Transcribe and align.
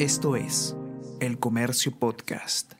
Esto 0.00 0.34
es 0.34 0.74
El 1.20 1.38
Comercio 1.38 1.92
Podcast. 1.92 2.72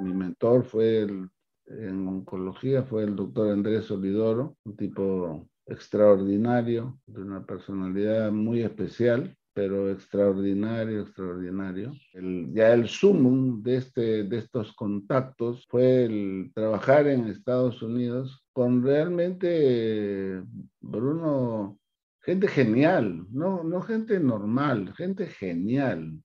Mi 0.00 0.12
mentor 0.12 0.64
fue 0.64 1.02
el, 1.02 1.30
en 1.66 2.08
oncología 2.08 2.82
fue 2.82 3.04
el 3.04 3.14
doctor 3.14 3.52
Andrés 3.52 3.84
Solidoro, 3.84 4.56
un 4.64 4.76
tipo 4.76 5.48
extraordinario, 5.66 6.98
de 7.06 7.22
una 7.22 7.46
personalidad 7.46 8.32
muy 8.32 8.60
especial, 8.62 9.36
pero 9.54 9.88
extraordinario, 9.88 11.02
extraordinario. 11.02 11.92
El, 12.12 12.52
ya 12.52 12.72
el 12.72 12.88
sumum 12.88 13.62
de, 13.62 13.76
este, 13.76 14.24
de 14.24 14.38
estos 14.38 14.72
contactos 14.72 15.64
fue 15.68 16.06
el 16.06 16.50
trabajar 16.52 17.06
en 17.06 17.28
Estados 17.28 17.82
Unidos 17.82 18.44
con 18.52 18.82
realmente, 18.82 20.42
Bruno, 20.80 21.78
gente 22.22 22.48
genial, 22.48 23.26
no, 23.30 23.64
no 23.64 23.80
gente 23.80 24.20
normal, 24.20 24.92
gente 24.94 25.26
genial. 25.26 26.22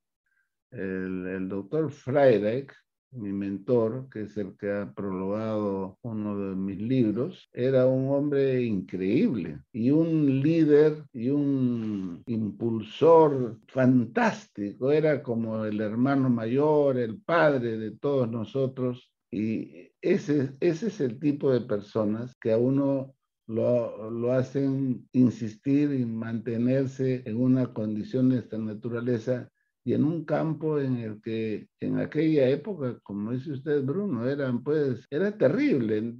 El, 0.72 1.48
doctor 1.48 1.90
Freirich, 1.90 2.74
mi 3.12 3.32
mentor, 3.32 4.10
que 4.10 4.24
es 4.24 4.36
el 4.36 4.58
que 4.58 4.72
ha 4.72 4.94
prologado 4.94 5.98
uno 6.02 6.38
de 6.38 6.56
mis 6.56 6.82
libros, 6.82 7.50
era 7.54 7.88
un 7.88 8.10
hombre 8.10 8.62
increíble 8.64 9.62
y 9.72 9.92
un 9.92 10.42
líder 10.42 11.06
y 11.14 11.30
un 11.30 12.22
impulsor 12.26 13.60
fantástico. 13.68 14.92
Era 14.92 15.24
como 15.24 15.64
el 15.64 15.80
hermano 15.80 16.30
mayor, 16.30 16.98
el 16.98 17.22
padre 17.22 17.78
de 17.78 17.92
todos 17.92 18.30
nosotros. 18.30 19.14
Y 19.32 19.92
ese, 20.02 20.56
ese 20.60 20.88
es 20.88 21.00
el 21.00 21.20
tipo 21.20 21.52
de 21.52 21.62
personas 21.62 22.36
que 22.36 22.52
a 22.52 22.58
uno 22.58 23.16
lo, 23.48 24.32
hacen 24.34 25.08
insistir 25.12 25.94
y 25.94 26.06
mantenerse 26.06 27.24
en 27.26 27.38
una 27.38 27.74
condición 27.74 28.30
de 28.30 28.40
esta 28.40 28.58
naturaleza 28.58 29.50
y 29.84 29.94
en 29.94 30.04
un 30.04 30.26
campo 30.26 30.80
en 30.80 30.98
el 30.98 31.22
que 31.22 31.70
en 31.80 32.00
aquella 32.00 32.50
época, 32.50 33.00
como 33.04 33.32
dice 33.32 33.52
usted, 33.52 33.84
Bruno, 33.84 34.28
eran 34.28 34.64
pues, 34.64 35.06
era 35.12 35.38
terrible. 35.38 36.16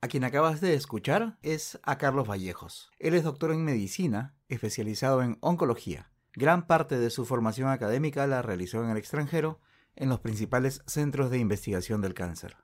A 0.00 0.08
quien 0.08 0.24
acabas 0.24 0.60
de 0.60 0.74
escuchar 0.74 1.38
es 1.42 1.78
a 1.84 1.96
Carlos 1.96 2.28
Vallejos. 2.28 2.90
Él 2.98 3.14
es 3.14 3.22
doctor 3.22 3.52
en 3.52 3.64
medicina, 3.64 4.34
especializado 4.48 5.22
en 5.22 5.38
oncología. 5.40 6.10
Gran 6.34 6.66
parte 6.66 6.98
de 6.98 7.10
su 7.10 7.24
formación 7.24 7.68
académica 7.68 8.26
la 8.26 8.42
realizó 8.42 8.82
en 8.82 8.90
el 8.90 8.96
extranjero, 8.96 9.60
en 9.94 10.08
los 10.08 10.18
principales 10.18 10.82
centros 10.86 11.30
de 11.30 11.38
investigación 11.38 12.00
del 12.00 12.14
cáncer. 12.14 12.63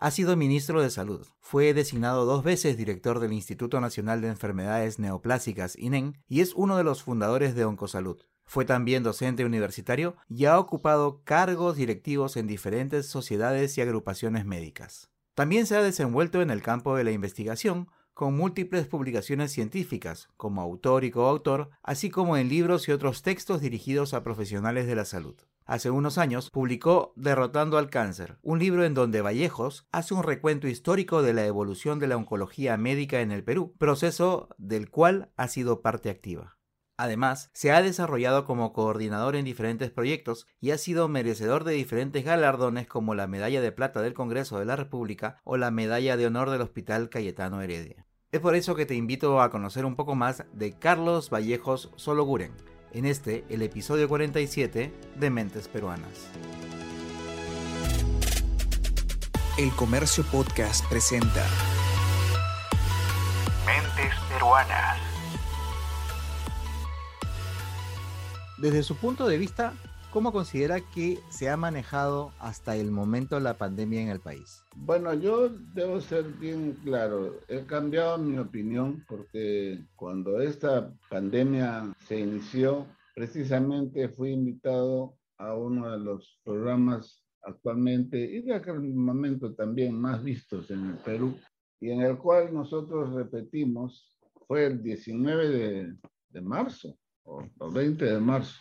Ha 0.00 0.12
sido 0.12 0.36
ministro 0.36 0.80
de 0.80 0.90
Salud. 0.90 1.26
Fue 1.40 1.74
designado 1.74 2.24
dos 2.24 2.44
veces 2.44 2.76
director 2.76 3.18
del 3.18 3.32
Instituto 3.32 3.80
Nacional 3.80 4.20
de 4.20 4.28
Enfermedades 4.28 5.00
Neoplásicas, 5.00 5.76
INEN, 5.76 6.22
y 6.28 6.40
es 6.40 6.54
uno 6.54 6.76
de 6.76 6.84
los 6.84 7.02
fundadores 7.02 7.56
de 7.56 7.64
Oncosalud. 7.64 8.22
Fue 8.44 8.64
también 8.64 9.02
docente 9.02 9.44
universitario 9.44 10.14
y 10.28 10.44
ha 10.44 10.56
ocupado 10.60 11.22
cargos 11.24 11.74
directivos 11.74 12.36
en 12.36 12.46
diferentes 12.46 13.06
sociedades 13.08 13.76
y 13.76 13.80
agrupaciones 13.80 14.44
médicas. 14.46 15.10
También 15.34 15.66
se 15.66 15.74
ha 15.74 15.82
desenvuelto 15.82 16.42
en 16.42 16.50
el 16.50 16.62
campo 16.62 16.94
de 16.94 17.02
la 17.02 17.10
investigación, 17.10 17.88
con 18.14 18.36
múltiples 18.36 18.86
publicaciones 18.86 19.50
científicas, 19.50 20.28
como 20.36 20.62
autor 20.62 21.02
y 21.02 21.10
coautor, 21.10 21.70
así 21.82 22.08
como 22.08 22.36
en 22.36 22.48
libros 22.48 22.86
y 22.86 22.92
otros 22.92 23.22
textos 23.22 23.60
dirigidos 23.60 24.14
a 24.14 24.22
profesionales 24.22 24.86
de 24.86 24.94
la 24.94 25.04
salud 25.04 25.34
hace 25.68 25.90
unos 25.90 26.18
años, 26.18 26.50
publicó 26.50 27.12
Derrotando 27.14 27.78
al 27.78 27.90
Cáncer, 27.90 28.38
un 28.42 28.58
libro 28.58 28.84
en 28.84 28.94
donde 28.94 29.20
Vallejos 29.20 29.86
hace 29.92 30.14
un 30.14 30.24
recuento 30.24 30.66
histórico 30.66 31.22
de 31.22 31.34
la 31.34 31.44
evolución 31.44 32.00
de 32.00 32.08
la 32.08 32.16
oncología 32.16 32.76
médica 32.76 33.20
en 33.20 33.30
el 33.30 33.44
Perú, 33.44 33.76
proceso 33.78 34.48
del 34.56 34.90
cual 34.90 35.30
ha 35.36 35.46
sido 35.46 35.82
parte 35.82 36.10
activa. 36.10 36.56
Además, 36.96 37.50
se 37.52 37.70
ha 37.70 37.80
desarrollado 37.80 38.44
como 38.44 38.72
coordinador 38.72 39.36
en 39.36 39.44
diferentes 39.44 39.90
proyectos 39.90 40.48
y 40.58 40.72
ha 40.72 40.78
sido 40.78 41.06
merecedor 41.06 41.62
de 41.62 41.74
diferentes 41.74 42.24
galardones 42.24 42.88
como 42.88 43.14
la 43.14 43.28
Medalla 43.28 43.60
de 43.60 43.70
Plata 43.70 44.02
del 44.02 44.14
Congreso 44.14 44.58
de 44.58 44.64
la 44.64 44.74
República 44.74 45.36
o 45.44 45.56
la 45.58 45.70
Medalla 45.70 46.16
de 46.16 46.26
Honor 46.26 46.50
del 46.50 46.62
Hospital 46.62 47.08
Cayetano 47.08 47.60
Heredia. 47.60 48.06
Es 48.32 48.40
por 48.40 48.56
eso 48.56 48.74
que 48.74 48.84
te 48.84 48.94
invito 48.94 49.40
a 49.40 49.50
conocer 49.50 49.84
un 49.84 49.96
poco 49.96 50.14
más 50.14 50.44
de 50.52 50.72
Carlos 50.72 51.30
Vallejos 51.30 51.92
Sologuren, 51.96 52.52
en 52.92 53.06
este, 53.06 53.44
el 53.48 53.62
episodio 53.62 54.08
47 54.08 54.92
de 55.16 55.30
Mentes 55.30 55.68
Peruanas. 55.68 56.28
El 59.58 59.70
Comercio 59.72 60.24
Podcast 60.24 60.88
presenta 60.88 61.44
Mentes 63.66 64.14
Peruanas. 64.32 64.98
Desde 68.56 68.82
su 68.82 68.96
punto 68.96 69.26
de 69.26 69.38
vista, 69.38 69.74
¿cómo 70.12 70.32
considera 70.32 70.80
que 70.80 71.18
se 71.28 71.48
ha 71.48 71.56
manejado 71.56 72.32
hasta 72.38 72.76
el 72.76 72.90
momento 72.90 73.40
la 73.40 73.54
pandemia 73.54 74.02
en 74.02 74.08
el 74.08 74.20
país? 74.20 74.64
Bueno, 74.76 75.12
yo 75.14 75.48
debo 75.74 76.00
ser 76.00 76.24
bien 76.24 76.76
claro. 76.84 77.40
He 77.48 77.64
cambiado 77.66 78.18
mi 78.18 78.38
opinión 78.38 79.04
porque 79.08 79.84
cuando 79.96 80.40
esta 80.40 80.92
pandemia 81.10 81.92
se 82.06 82.20
inició, 82.20 82.86
precisamente 83.14 84.08
fui 84.08 84.32
invitado 84.32 85.14
a 85.36 85.54
uno 85.54 85.90
de 85.90 85.98
los 85.98 86.38
programas 86.44 87.24
actualmente 87.42 88.18
y 88.18 88.42
de 88.42 88.54
aquel 88.54 88.80
momento 88.80 89.54
también 89.54 89.94
más 89.94 90.22
vistos 90.22 90.70
en 90.70 90.86
el 90.86 90.96
Perú 90.98 91.36
y 91.80 91.90
en 91.90 92.00
el 92.00 92.18
cual 92.18 92.52
nosotros 92.52 93.12
repetimos, 93.14 94.14
fue 94.46 94.66
el 94.66 94.82
19 94.82 95.48
de, 95.48 95.94
de 96.30 96.40
marzo 96.40 96.96
o 97.24 97.42
el 97.42 97.72
20 97.72 98.04
de 98.04 98.18
marzo 98.18 98.58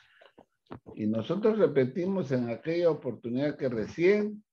y 0.95 1.07
nosotros 1.07 1.57
repetimos 1.57 2.31
en 2.31 2.49
aquella 2.49 2.89
oportunidad 2.89 3.55
que 3.55 3.69
recién 3.69 4.43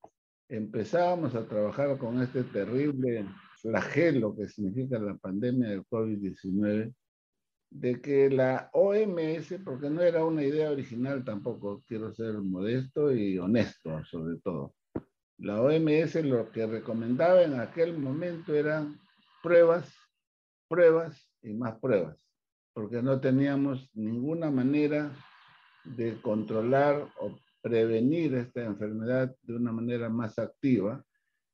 empezábamos 0.47 1.35
a 1.35 1.47
trabajar 1.47 1.97
con 1.97 2.21
este 2.21 2.43
terrible 2.43 3.25
flagelo 3.61 4.35
que 4.35 4.47
significa 4.47 4.99
la 4.99 5.15
pandemia 5.15 5.69
del 5.69 5.85
COVID-19, 5.85 6.93
de 7.71 8.01
que 8.01 8.29
la 8.29 8.69
OMS, 8.73 9.59
porque 9.65 9.89
no 9.89 10.01
era 10.01 10.23
una 10.23 10.43
idea 10.43 10.71
original 10.71 11.23
tampoco, 11.25 11.83
quiero 11.87 12.13
ser 12.13 12.35
modesto 12.35 13.11
y 13.11 13.37
honesto 13.39 14.03
sobre 14.05 14.37
todo, 14.37 14.75
la 15.39 15.61
OMS 15.61 16.15
lo 16.23 16.51
que 16.51 16.65
recomendaba 16.65 17.41
en 17.41 17.59
aquel 17.59 17.97
momento 17.97 18.53
eran 18.53 18.99
pruebas, 19.41 19.91
pruebas 20.69 21.29
y 21.41 21.53
más 21.53 21.77
pruebas, 21.79 22.17
porque 22.73 23.01
no 23.01 23.19
teníamos 23.19 23.89
ninguna 23.93 24.49
manera 24.51 25.11
de 25.85 26.19
controlar 26.21 27.07
o 27.19 27.37
prevenir 27.61 28.35
esta 28.35 28.63
enfermedad 28.63 29.35
de 29.41 29.55
una 29.55 29.71
manera 29.71 30.09
más 30.09 30.37
activa 30.37 31.03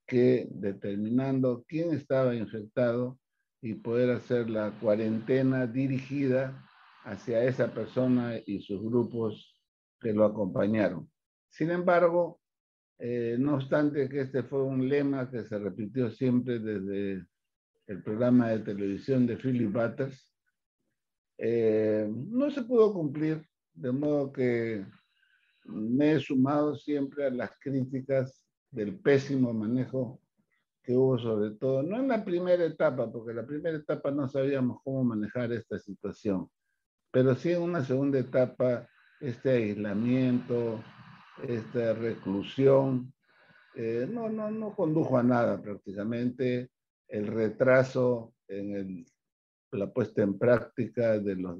que 0.05 0.47
determinando 0.51 1.63
quién 1.67 1.93
estaba 1.93 2.35
infectado 2.35 3.17
y 3.61 3.75
poder 3.75 4.09
hacer 4.11 4.49
la 4.49 4.71
cuarentena 4.71 5.67
dirigida 5.67 6.67
hacia 7.03 7.43
esa 7.43 7.73
persona 7.73 8.35
y 8.45 8.61
sus 8.61 8.81
grupos 8.81 9.55
que 9.99 10.13
lo 10.13 10.25
acompañaron. 10.25 11.09
Sin 11.49 11.71
embargo, 11.71 12.41
eh, 12.99 13.35
no 13.39 13.55
obstante 13.55 14.09
que 14.09 14.21
este 14.21 14.43
fue 14.43 14.63
un 14.63 14.87
lema 14.87 15.29
que 15.29 15.45
se 15.45 15.57
repitió 15.57 16.11
siempre 16.11 16.59
desde 16.59 17.25
el 17.87 18.03
programa 18.03 18.49
de 18.49 18.59
televisión 18.59 19.25
de 19.25 19.37
Philip 19.37 19.71
Butters, 19.71 20.33
eh, 21.37 22.07
no 22.09 22.51
se 22.51 22.61
pudo 22.63 22.93
cumplir 22.93 23.43
de 23.73 23.91
modo 23.91 24.31
que 24.31 24.85
me 25.65 26.13
he 26.13 26.19
sumado 26.19 26.75
siempre 26.75 27.25
a 27.25 27.29
las 27.29 27.51
críticas 27.59 28.45
del 28.69 28.97
pésimo 28.99 29.53
manejo 29.53 30.19
que 30.83 30.95
hubo 30.97 31.17
sobre 31.19 31.51
todo, 31.51 31.83
no 31.83 31.97
en 31.97 32.07
la 32.07 32.25
primera 32.25 32.65
etapa, 32.65 33.11
porque 33.11 33.31
en 33.31 33.37
la 33.37 33.45
primera 33.45 33.77
etapa 33.77 34.09
no 34.09 34.27
sabíamos 34.27 34.81
cómo 34.83 35.03
manejar 35.03 35.51
esta 35.51 35.77
situación, 35.77 36.49
pero 37.11 37.35
sí 37.35 37.51
en 37.51 37.61
una 37.61 37.85
segunda 37.85 38.17
etapa, 38.17 38.87
este 39.19 39.51
aislamiento, 39.51 40.83
esta 41.47 41.93
reclusión, 41.93 43.13
eh, 43.75 44.07
no, 44.09 44.29
no, 44.29 44.49
no 44.49 44.75
condujo 44.75 45.17
a 45.17 45.23
nada 45.23 45.61
prácticamente, 45.61 46.71
el 47.07 47.27
retraso 47.27 48.33
en 48.47 49.05
la 49.71 49.91
puesta 49.93 50.23
en 50.23 50.39
práctica 50.39 51.19
de 51.19 51.35
los, 51.35 51.59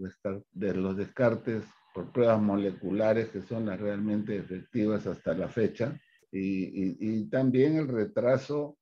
de 0.51 0.73
los 0.73 0.97
descartes 0.97 1.63
por 1.93 2.11
pruebas 2.11 2.41
moleculares 2.41 3.29
que 3.29 3.41
son 3.41 3.65
las 3.65 3.79
realmente 3.79 4.35
efectivas 4.35 5.05
hasta 5.07 5.33
la 5.33 5.49
fecha, 5.49 5.99
y, 6.31 6.95
y, 6.99 7.29
también 7.29 7.75
el 7.75 7.89
retraso 7.89 8.77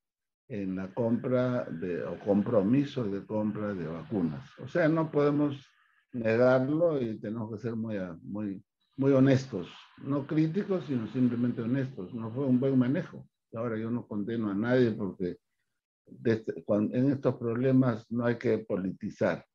en 0.48 0.76
la 0.76 0.94
compra 0.94 1.66
de, 1.66 2.04
o 2.04 2.20
compromiso 2.20 3.04
de 3.06 3.26
compra 3.26 3.74
de 3.74 3.88
vacunas. 3.88 4.48
O 4.60 4.68
sea, 4.68 4.88
no 4.88 5.10
podemos 5.12 5.66
negarlo 6.12 7.02
y 7.02 7.20
tenemos 7.20 7.52
que 7.52 7.58
ser 7.58 7.76
muy, 7.76 7.98
muy, 8.22 8.64
muy 8.98 9.12
honestos, 9.14 9.68
no 10.04 10.28
críticos, 10.28 10.86
sino 10.86 11.08
simplemente 11.08 11.62
honestos. 11.62 12.14
No 12.14 12.32
fue 12.32 12.46
un 12.46 12.60
buen 12.60 12.78
manejo. 12.78 13.28
Ahora 13.54 13.78
yo 13.78 13.90
no 13.90 14.08
condeno 14.08 14.52
a 14.52 14.54
nadie 14.54 14.92
porque 14.92 15.38
este, 16.24 16.64
en 16.68 17.12
estos 17.12 17.36
problemas 17.36 18.06
no 18.12 18.26
hay 18.26 18.38
que 18.38 18.60
politizar, 18.60 19.46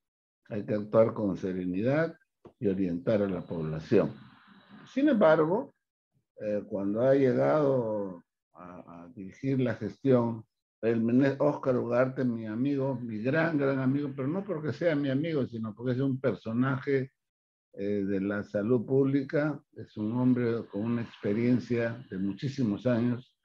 hay 0.49 0.65
que 0.65 0.75
actuar 0.75 1.15
con 1.15 1.37
serenidad 1.37 2.17
y 2.59 2.67
orientar 2.67 3.23
a 3.23 3.29
la 3.29 3.41
población. 3.41 4.13
Sin 4.93 5.09
embargo, 5.09 5.75
eh, 6.41 6.63
cuando 6.67 7.03
ha 7.03 7.15
llegado 7.15 8.23
a, 8.55 9.09
dirigir 9.15 9.61
la 9.61 9.75
gestión, 9.75 10.45
el 10.83 11.37
Oscar 11.39 11.77
Ugarte, 11.77 12.25
mi 12.25 12.47
amigo, 12.47 12.97
mi 12.97 13.19
gran, 13.19 13.57
gran 13.57 13.79
amigo, 13.79 14.11
pero 14.15 14.29
no 14.29 14.45
porque 14.45 14.73
sea 14.73 14.95
mi 14.95 15.09
amigo, 15.09 15.47
sino 15.47 15.75
porque 15.75 15.93
es 15.93 16.01
un 16.01 16.21
personaje 16.21 17.13
eh, 17.73 18.05
de 18.05 18.21
la 18.21 18.43
salud 18.43 18.85
pública, 18.85 19.61
es 19.77 19.97
un 19.97 20.13
hombre 20.13 20.67
con 20.67 20.83
una 20.83 21.03
experiencia 21.03 22.05
de 22.11 22.19
muchísimos 22.19 22.87
años, 22.87 23.37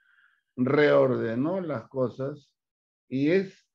reordenó 0.55 1.61
las 1.61 1.87
cosas 1.87 2.51
y 3.07 3.29
es 3.29 3.65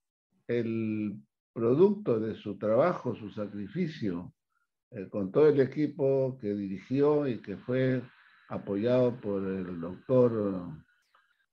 el 0.46 1.20
producto 1.52 2.20
de 2.20 2.34
su 2.34 2.58
trabajo, 2.58 3.14
su 3.14 3.30
sacrificio, 3.30 4.32
eh, 4.94 5.08
con 5.08 5.32
todo 5.32 5.48
el 5.48 5.60
equipo 5.60 6.38
que 6.40 6.54
dirigió 6.54 7.26
y 7.26 7.42
que 7.42 7.56
fue 7.56 8.02
apoyado 8.48 9.16
por 9.20 9.42
el 9.42 9.80
doctor 9.80 10.68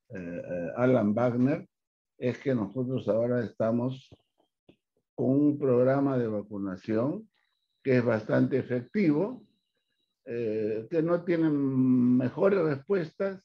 eh, 0.09 0.71
Alan 0.75 1.13
Wagner, 1.13 1.67
es 2.17 2.37
que 2.37 2.53
nosotros 2.53 3.07
ahora 3.07 3.43
estamos 3.43 4.09
con 5.15 5.29
un 5.29 5.57
programa 5.57 6.17
de 6.17 6.27
vacunación 6.27 7.27
que 7.83 7.97
es 7.97 8.05
bastante 8.05 8.59
efectivo, 8.59 9.43
eh, 10.25 10.87
que 10.89 11.01
no 11.01 11.23
tienen 11.23 12.17
mejores 12.17 12.61
respuestas 12.61 13.41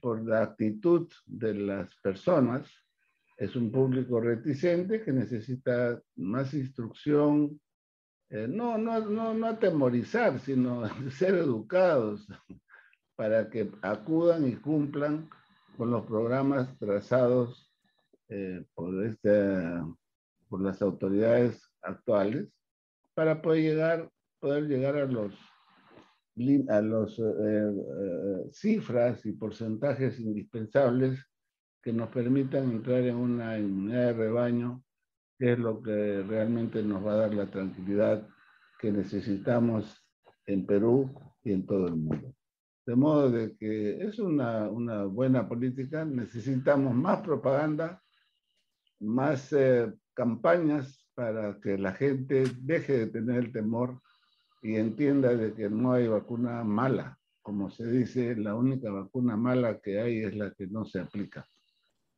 por 0.00 0.24
la 0.24 0.42
actitud 0.42 1.10
de 1.26 1.54
las 1.54 1.94
personas. 1.96 2.70
Es 3.36 3.56
un 3.56 3.72
público 3.72 4.20
reticente 4.20 5.02
que 5.02 5.12
necesita 5.12 6.00
más 6.14 6.54
instrucción, 6.54 7.60
eh, 8.30 8.46
no, 8.48 8.78
no, 8.78 9.00
no, 9.00 9.34
no 9.34 9.46
atemorizar, 9.46 10.38
sino 10.40 10.82
ser 11.10 11.34
educados 11.34 12.26
para 13.16 13.48
que 13.48 13.70
acudan 13.82 14.46
y 14.46 14.56
cumplan 14.56 15.28
con 15.76 15.90
los 15.90 16.04
programas 16.06 16.76
trazados 16.78 17.72
eh, 18.28 18.64
por, 18.74 19.04
este, 19.04 19.30
por 20.48 20.60
las 20.60 20.82
autoridades 20.82 21.70
actuales 21.82 22.48
para 23.14 23.40
poder 23.40 23.62
llegar, 23.62 24.10
poder 24.40 24.64
llegar 24.68 24.96
a 24.96 25.06
los 25.06 25.34
a 26.68 26.80
los 26.82 27.18
eh, 27.18 27.22
eh, 27.22 28.50
cifras 28.52 29.24
y 29.24 29.32
porcentajes 29.32 30.20
indispensables 30.20 31.18
que 31.82 31.94
nos 31.94 32.10
permitan 32.10 32.70
entrar 32.72 33.00
en 33.00 33.16
una 33.16 33.58
inmunidad 33.58 34.08
de 34.08 34.12
rebaño, 34.12 34.84
que 35.38 35.52
es 35.52 35.58
lo 35.58 35.82
que 35.82 36.22
realmente 36.22 36.82
nos 36.82 37.04
va 37.04 37.12
a 37.12 37.16
dar 37.16 37.34
la 37.34 37.46
tranquilidad 37.46 38.26
que 38.78 38.92
necesitamos 38.92 40.06
en 40.46 40.66
Perú 40.66 41.10
y 41.42 41.52
en 41.52 41.66
todo 41.66 41.88
el 41.88 41.96
mundo. 41.96 42.34
De 42.86 42.94
modo 42.94 43.30
de 43.30 43.56
que 43.56 44.04
es 44.04 44.18
una, 44.18 44.68
una 44.68 45.04
buena 45.04 45.48
política, 45.48 46.04
necesitamos 46.04 46.94
más 46.94 47.20
propaganda, 47.20 48.02
más 49.00 49.52
eh, 49.52 49.92
campañas 50.14 51.06
para 51.14 51.58
que 51.60 51.76
la 51.78 51.92
gente 51.92 52.44
deje 52.60 52.98
de 52.98 53.06
tener 53.08 53.36
el 53.38 53.52
temor 53.52 54.00
y 54.62 54.76
entienda 54.76 55.34
de 55.34 55.52
que 55.54 55.68
no 55.68 55.92
hay 55.92 56.06
vacuna 56.06 56.62
mala. 56.64 57.18
Como 57.42 57.70
se 57.70 57.86
dice, 57.86 58.36
la 58.36 58.54
única 58.54 58.90
vacuna 58.90 59.36
mala 59.36 59.80
que 59.80 60.00
hay 60.00 60.24
es 60.24 60.34
la 60.34 60.52
que 60.52 60.66
no 60.66 60.84
se 60.84 61.00
aplica. 61.00 61.46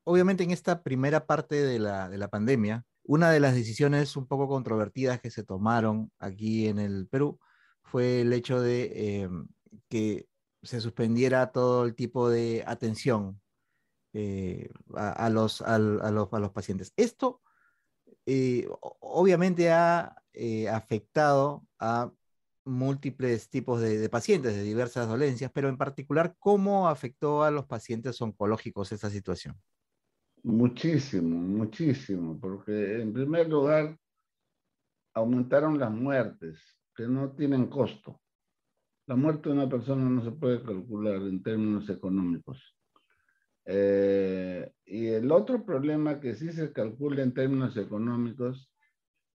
Obviamente 0.05 0.45
en 0.45 0.51
esta 0.51 0.83
primera 0.83 1.27
parte 1.27 1.57
de 1.57 1.79
la, 1.79 2.09
de 2.09 2.19
la 2.19 2.29
pandemia, 2.29 2.85
una 3.09 3.31
de 3.31 3.41
las 3.41 3.55
decisiones 3.55 4.17
un 4.17 4.27
poco 4.27 4.49
controvertidas 4.49 5.19
que 5.21 5.31
se 5.31 5.43
tomaron 5.43 6.13
aquí 6.19 6.69
en 6.69 6.79
el 6.79 7.09
Perú 7.09 7.41
fue 7.83 8.21
el 8.21 8.33
hecho 8.35 8.61
de 8.61 9.23
em, 9.23 9.49
que 9.89 10.29
se 10.63 10.81
suspendiera 10.83 11.51
todo 11.51 11.85
el 11.85 11.95
tipo 11.95 12.29
de 12.29 12.63
atención 12.67 13.41
eh, 14.13 14.69
a, 14.95 15.31
los, 15.31 15.63
a, 15.63 15.79
los, 15.79 16.33
a 16.33 16.39
los 16.39 16.51
pacientes. 16.53 16.93
Esto 16.97 17.41
eh, 18.27 18.69
obviamente 19.01 19.71
ha 19.71 20.15
eh, 20.35 20.69
afectado 20.69 21.67
a 21.79 22.13
múltiples 22.67 23.49
tipos 23.49 23.81
de, 23.81 24.07
pacientes 24.11 24.55
de 24.55 24.63
diversas 24.63 25.09
dolencias, 25.09 25.51
pero 25.55 25.71
en 25.71 25.79
particular, 25.79 26.37
¿cómo 26.39 26.89
afectó 26.89 27.43
a 27.43 27.51
los 27.51 27.65
pacientes 27.65 28.21
oncológicos 28.21 28.93
esta 28.93 29.09
situación? 29.09 29.59
Muchísimo, 30.49 31.37
muchísimo, 31.37 32.41
porque 32.41 33.03
en 33.03 33.13
primer 33.13 33.51
lugar 33.51 33.95
aumentaron 35.13 35.79
las 35.79 35.91
muertes, 35.91 36.59
que 36.97 37.07
no 37.07 37.33
tienen 37.33 37.67
costo. 37.67 38.23
La 39.07 39.15
muerte 39.15 39.51
de 39.51 39.57
una 39.57 39.69
persona 39.69 40.09
no 40.09 40.25
se 40.25 40.31
puede 40.31 40.63
calcular 40.63 41.17
en 41.17 41.43
términos 41.43 41.91
económicos. 41.91 42.75
Eh, 43.67 44.73
y 44.87 45.09
el 45.09 45.31
otro 45.33 45.67
problema 45.67 46.19
que 46.19 46.35
sí 46.35 46.51
se 46.51 46.73
calcula 46.73 47.23
en 47.23 47.35
términos 47.35 47.77
económicos 47.77 48.73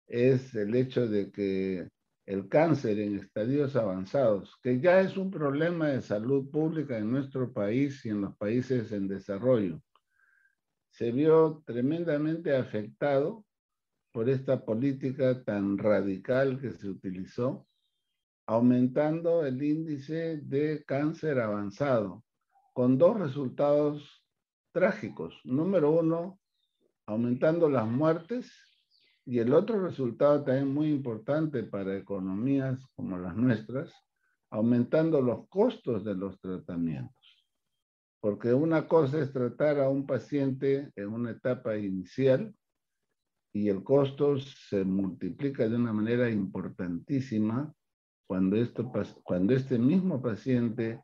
es 0.07 0.55
el 0.55 0.77
hecho 0.77 1.09
de 1.09 1.33
que 1.33 1.89
el 2.25 2.49
cáncer 2.49 3.01
en 3.01 3.19
estadios 3.19 3.75
avanzados, 3.75 4.57
que 4.63 4.79
ya 4.79 5.01
es 5.01 5.17
un 5.17 5.33
problema 5.33 5.89
de 5.89 6.03
salud 6.03 6.49
pública 6.53 6.97
en 6.99 7.11
nuestro 7.11 7.53
país 7.53 8.07
y 8.07 8.11
en 8.11 8.21
los 8.21 8.37
países 8.37 8.93
en 8.93 9.09
desarrollo, 9.09 9.83
se 10.91 11.13
vio 11.13 11.63
tremendamente 11.65 12.55
afectado 12.57 13.45
por 14.13 14.29
esta 14.29 14.65
política 14.65 15.43
tan 15.45 15.79
radical 15.79 16.61
que 16.61 16.73
se 16.73 16.89
utilizó, 16.89 17.67
aumentando 18.47 19.47
el 19.47 19.63
índice 19.63 20.39
de 20.39 20.85
cáncer 20.85 21.39
avanzado, 21.39 22.25
con 22.73 22.99
dos 22.99 23.19
resultados 23.19 24.25
trágicos. 24.73 25.41
Número 25.45 25.91
uno, 25.93 26.41
aumentando 27.07 27.69
las 27.69 27.87
muertes 27.87 28.53
y 29.25 29.39
el 29.39 29.53
otro 29.53 29.81
resultado 29.81 30.43
también 30.43 30.73
muy 30.73 30.91
importante 30.91 31.63
para 31.63 31.97
economías 31.97 32.85
como 32.97 33.19
las 33.19 33.37
nuestras, 33.37 33.93
aumentando 34.51 35.21
los 35.21 35.49
costos 35.49 36.05
de 36.05 36.15
los 36.17 36.41
tratamientos. 36.41 37.20
Porque 38.21 38.53
una 38.53 38.87
cosa 38.87 39.21
es 39.21 39.33
tratar 39.33 39.81
a 39.81 39.89
un 39.89 40.07
paciente 40.07 40.93
en 40.95 41.09
una 41.09 41.31
etapa 41.31 41.77
inicial 41.77 42.55
y 43.53 43.69
el 43.69 43.83
costo 43.83 44.39
se 44.39 44.85
multiplica 44.85 45.69
de 45.69 45.77
una 45.77 45.93
manera 45.93 46.31
importantísima 46.31 47.73
cuando, 48.27 48.57
esto, 48.57 48.93
cuando 49.25 49.55
este 49.55 49.79
mismo 49.79 50.23
paciente 50.23 51.03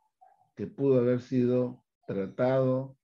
que 0.54 0.66
pudo 0.66 1.00
haber 1.00 1.20
sido 1.20 1.82
tratado 2.06 2.96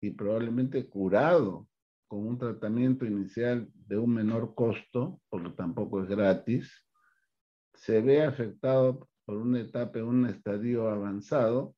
y 0.00 0.10
probablemente 0.10 0.86
curado 0.86 1.66
con 2.06 2.26
un 2.26 2.38
tratamiento 2.38 3.06
inicial 3.06 3.70
de 3.74 3.96
un 3.96 4.14
menor 4.14 4.54
costo, 4.54 5.20
porque 5.30 5.50
tampoco 5.50 6.02
es 6.02 6.08
gratis, 6.08 6.86
se 7.72 8.02
ve 8.02 8.22
afectado 8.22 9.08
por 9.24 9.38
una 9.38 9.60
etapa, 9.60 10.02
un 10.02 10.26
estadio 10.26 10.90
avanzado 10.90 11.74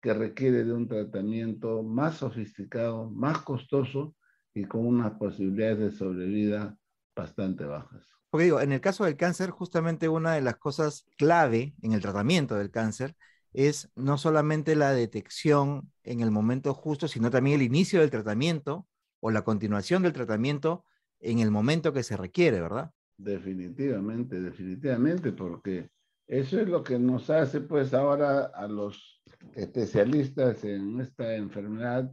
que 0.00 0.14
requiere 0.14 0.64
de 0.64 0.72
un 0.72 0.88
tratamiento 0.88 1.82
más 1.82 2.18
sofisticado, 2.18 3.10
más 3.10 3.42
costoso 3.42 4.14
y 4.54 4.64
con 4.64 4.86
unas 4.86 5.12
posibilidades 5.12 5.78
de 5.78 5.90
sobrevida 5.92 6.76
bastante 7.14 7.64
bajas. 7.64 8.06
Porque 8.30 8.44
digo, 8.44 8.60
en 8.60 8.72
el 8.72 8.80
caso 8.80 9.04
del 9.04 9.16
cáncer, 9.16 9.50
justamente 9.50 10.08
una 10.08 10.34
de 10.34 10.42
las 10.42 10.56
cosas 10.56 11.06
clave 11.16 11.74
en 11.82 11.92
el 11.92 12.00
tratamiento 12.00 12.56
del 12.56 12.70
cáncer 12.70 13.16
es 13.52 13.90
no 13.96 14.18
solamente 14.18 14.76
la 14.76 14.92
detección 14.92 15.90
en 16.04 16.20
el 16.20 16.30
momento 16.30 16.74
justo, 16.74 17.08
sino 17.08 17.30
también 17.30 17.56
el 17.56 17.66
inicio 17.66 18.00
del 18.00 18.10
tratamiento 18.10 18.86
o 19.20 19.30
la 19.30 19.42
continuación 19.42 20.02
del 20.02 20.12
tratamiento 20.12 20.84
en 21.20 21.40
el 21.40 21.50
momento 21.50 21.92
que 21.92 22.02
se 22.02 22.16
requiere, 22.16 22.60
¿verdad? 22.60 22.92
Definitivamente, 23.16 24.40
definitivamente, 24.40 25.32
porque 25.32 25.90
eso 26.26 26.60
es 26.60 26.68
lo 26.68 26.84
que 26.84 26.98
nos 26.98 27.30
hace 27.30 27.60
pues 27.60 27.94
ahora 27.94 28.44
a 28.54 28.68
los 28.68 29.17
especialistas 29.54 30.64
en 30.64 31.00
esta 31.00 31.34
enfermedad 31.34 32.10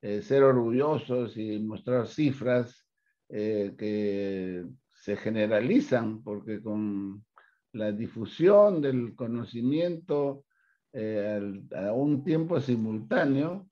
eh, 0.00 0.20
ser 0.22 0.42
orgullosos 0.42 1.36
y 1.36 1.58
mostrar 1.60 2.06
cifras 2.08 2.86
eh, 3.28 3.74
que 3.78 4.64
se 4.88 5.16
generalizan, 5.16 6.22
porque 6.22 6.60
con 6.60 7.24
la 7.72 7.92
difusión 7.92 8.82
del 8.82 9.14
conocimiento 9.14 10.44
eh, 10.92 11.62
a 11.74 11.92
un 11.92 12.24
tiempo 12.24 12.60
simultáneo 12.60 13.68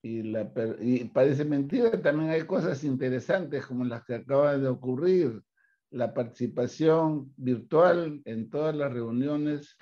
y, 0.00 1.04
parece 1.04 1.44
mentira, 1.44 2.00
también 2.00 2.30
hay 2.30 2.42
cosas 2.42 2.84
interesantes 2.84 3.66
como 3.66 3.84
las 3.84 4.04
que 4.04 4.16
acaban 4.16 4.62
de 4.62 4.68
ocurrir, 4.68 5.42
la 5.90 6.12
participación 6.12 7.32
virtual 7.36 8.20
en 8.24 8.50
todas 8.50 8.76
las 8.76 8.92
reuniones 8.92 9.76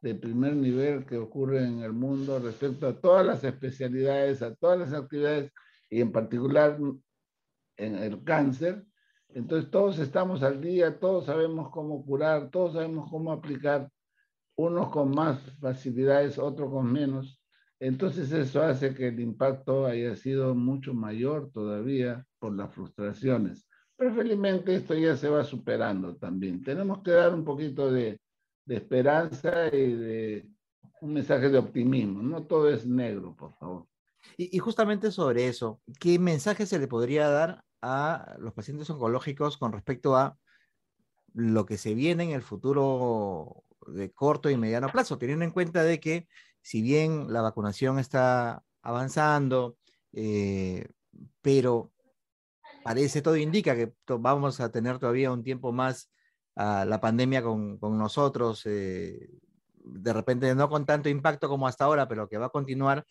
de 0.00 0.14
primer 0.14 0.54
nivel 0.54 1.04
que 1.04 1.16
ocurren 1.16 1.78
en 1.78 1.82
el 1.82 1.92
mundo 1.92 2.38
respecto 2.38 2.86
a 2.86 3.00
todas 3.00 3.26
las 3.26 3.42
especialidades, 3.44 4.42
a 4.42 4.54
todas 4.54 4.78
las 4.78 4.92
actividades 4.92 5.52
y 5.90 6.00
en 6.00 6.12
particular 6.12 6.78
en 7.76 7.94
el 7.96 8.22
cáncer. 8.22 8.84
Entonces 9.30 9.70
todos 9.70 9.98
estamos 9.98 10.42
al 10.42 10.60
día, 10.60 10.98
todos 10.98 11.26
sabemos 11.26 11.70
cómo 11.70 12.04
curar, 12.04 12.50
todos 12.50 12.74
sabemos 12.74 13.10
cómo 13.10 13.32
aplicar 13.32 13.88
unos 14.56 14.90
con 14.90 15.10
más 15.10 15.40
facilidades, 15.60 16.38
otros 16.38 16.70
con 16.70 16.92
menos. 16.92 17.40
Entonces 17.80 18.32
eso 18.32 18.62
hace 18.62 18.94
que 18.94 19.08
el 19.08 19.20
impacto 19.20 19.86
haya 19.86 20.16
sido 20.16 20.54
mucho 20.54 20.94
mayor 20.94 21.50
todavía 21.52 22.24
por 22.38 22.54
las 22.54 22.72
frustraciones. 22.74 23.68
Pero 23.96 24.14
felizmente 24.14 24.74
esto 24.74 24.94
ya 24.94 25.16
se 25.16 25.28
va 25.28 25.44
superando 25.44 26.16
también. 26.16 26.62
Tenemos 26.62 27.02
que 27.02 27.10
dar 27.10 27.34
un 27.34 27.44
poquito 27.44 27.90
de, 27.90 28.20
de 28.68 28.76
esperanza 28.76 29.68
y 29.68 29.92
de 29.92 30.48
un 31.00 31.14
mensaje 31.14 31.48
de 31.48 31.58
optimismo. 31.58 32.22
No 32.22 32.44
todo 32.44 32.68
es 32.68 32.86
negro, 32.86 33.34
por 33.34 33.54
favor. 33.54 33.86
Y, 34.36 34.58
justamente 34.58 35.10
sobre 35.10 35.48
eso, 35.48 35.80
¿qué 35.98 36.18
mensaje 36.18 36.66
se 36.66 36.78
le 36.78 36.86
podría 36.86 37.28
dar 37.28 37.64
a 37.80 38.36
los 38.38 38.52
pacientes 38.52 38.90
oncológicos 38.90 39.56
con 39.56 39.72
respecto 39.72 40.16
a 40.16 40.36
lo 41.32 41.64
que 41.64 41.78
se 41.78 41.94
viene 41.94 42.24
en 42.24 42.30
el 42.32 42.42
futuro 42.42 43.64
de 43.86 44.12
corto 44.12 44.50
y 44.50 44.56
mediano 44.56 44.90
plazo, 44.90 45.16
teniendo 45.16 45.44
en 45.44 45.50
cuenta 45.50 45.82
de 45.82 45.98
que 45.98 46.28
si 46.60 46.82
bien 46.82 47.32
la 47.32 47.40
vacunación 47.40 47.98
está 47.98 48.62
avanzando, 48.82 49.78
eh, 50.12 50.88
pero 51.40 51.90
parece, 52.84 53.22
todo 53.22 53.36
indica 53.36 53.74
que 53.74 53.94
vamos 54.18 54.60
a 54.60 54.70
tener 54.70 54.98
todavía 54.98 55.32
un 55.32 55.42
tiempo 55.42 55.72
más 55.72 56.10
la 56.58 57.00
pandemia 57.00 57.42
con, 57.42 57.78
con 57.78 57.96
nosotros, 57.96 58.66
eh, 58.66 59.30
de 59.76 60.12
repente 60.12 60.52
no 60.54 60.68
con 60.68 60.84
tanto 60.84 61.08
impacto 61.08 61.48
como 61.48 61.68
hasta 61.68 61.84
ahora, 61.84 62.08
pero 62.08 62.28
que 62.28 62.38
va 62.38 62.46
a 62.46 62.50
continuar. 62.50 63.06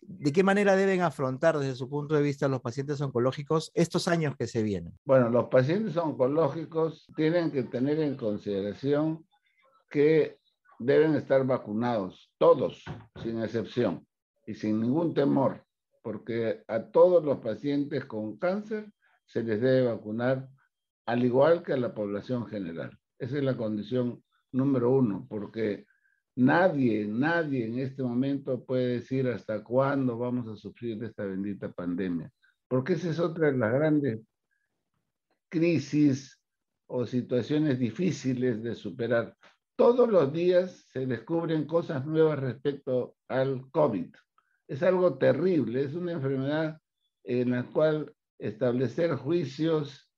¿De 0.00 0.32
qué 0.32 0.42
manera 0.42 0.74
deben 0.74 1.00
afrontar 1.00 1.58
desde 1.58 1.76
su 1.76 1.88
punto 1.88 2.14
de 2.14 2.22
vista 2.22 2.48
los 2.48 2.60
pacientes 2.60 3.00
oncológicos 3.00 3.70
estos 3.74 4.08
años 4.08 4.34
que 4.36 4.46
se 4.46 4.62
vienen? 4.62 4.92
Bueno, 5.04 5.30
los 5.30 5.48
pacientes 5.48 5.96
oncológicos 5.96 7.06
tienen 7.16 7.50
que 7.50 7.62
tener 7.62 8.00
en 8.00 8.16
consideración 8.16 9.24
que 9.88 10.38
deben 10.78 11.14
estar 11.14 11.46
vacunados, 11.46 12.32
todos, 12.36 12.84
sin 13.22 13.40
excepción 13.40 14.06
y 14.44 14.54
sin 14.54 14.80
ningún 14.80 15.14
temor, 15.14 15.64
porque 16.02 16.64
a 16.66 16.82
todos 16.82 17.24
los 17.24 17.38
pacientes 17.38 18.04
con 18.04 18.36
cáncer 18.38 18.92
se 19.24 19.44
les 19.44 19.60
debe 19.60 19.86
vacunar 19.86 20.48
al 21.06 21.24
igual 21.24 21.62
que 21.62 21.72
a 21.72 21.76
la 21.76 21.94
población 21.94 22.46
general. 22.46 22.98
Esa 23.18 23.38
es 23.38 23.44
la 23.44 23.56
condición 23.56 24.22
número 24.52 24.90
uno, 24.90 25.26
porque 25.28 25.86
nadie, 26.36 27.06
nadie 27.06 27.66
en 27.66 27.78
este 27.78 28.02
momento 28.02 28.64
puede 28.64 28.94
decir 28.94 29.28
hasta 29.28 29.62
cuándo 29.62 30.18
vamos 30.18 30.48
a 30.48 30.56
sufrir 30.56 30.98
de 30.98 31.06
esta 31.06 31.24
bendita 31.24 31.70
pandemia, 31.72 32.30
porque 32.68 32.94
esa 32.94 33.10
es 33.10 33.18
otra 33.18 33.50
de 33.50 33.58
las 33.58 33.72
grandes 33.72 34.20
crisis 35.48 36.38
o 36.86 37.06
situaciones 37.06 37.78
difíciles 37.78 38.62
de 38.62 38.74
superar 38.74 39.36
todos 39.82 40.08
los 40.08 40.32
días 40.32 40.84
se 40.92 41.06
descubren 41.06 41.66
cosas 41.66 42.06
nuevas 42.06 42.38
respecto 42.38 43.16
al 43.26 43.70
COVID. 43.70 44.14
Es 44.68 44.82
algo 44.82 45.18
terrible, 45.18 45.82
es 45.82 45.94
una 45.94 46.12
enfermedad 46.12 46.80
en 47.24 47.50
la 47.50 47.64
cual 47.64 48.14
establecer 48.38 49.16
juicios 49.16 50.08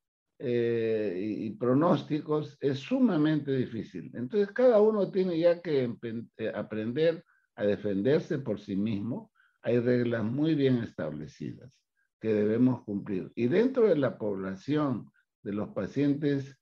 eh, 0.46 1.16
y, 1.18 1.50
pronósticos 1.52 2.58
es 2.60 2.78
sumamente 2.78 3.50
difícil. 3.50 4.10
Entonces 4.12 4.52
cada 4.52 4.78
uno 4.78 5.10
tiene 5.10 5.38
ya 5.38 5.62
que 5.62 5.96
eh, 6.36 6.52
aprender 6.54 7.24
a 7.54 7.64
defenderse 7.64 8.38
por 8.40 8.60
sí 8.60 8.76
mismo. 8.76 9.32
Hay 9.62 9.78
reglas 9.78 10.22
muy 10.22 10.54
bien 10.54 10.82
establecidas 10.82 11.80
que 12.20 12.34
debemos 12.34 12.82
cumplir. 12.82 13.32
Y 13.34 13.46
dentro 13.46 13.88
de 13.88 13.96
la 13.96 14.18
población 14.18 15.10
de 15.42 15.54
los 15.54 15.70
pacientes 15.70 16.58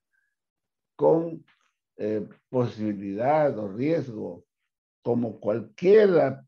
con 0.94 1.44
eh, 1.96 2.28
posibilidad 2.50 3.58
o 3.58 3.66
riesgo, 3.66 4.44
como 5.02 5.40
cualquiera, 5.40 6.46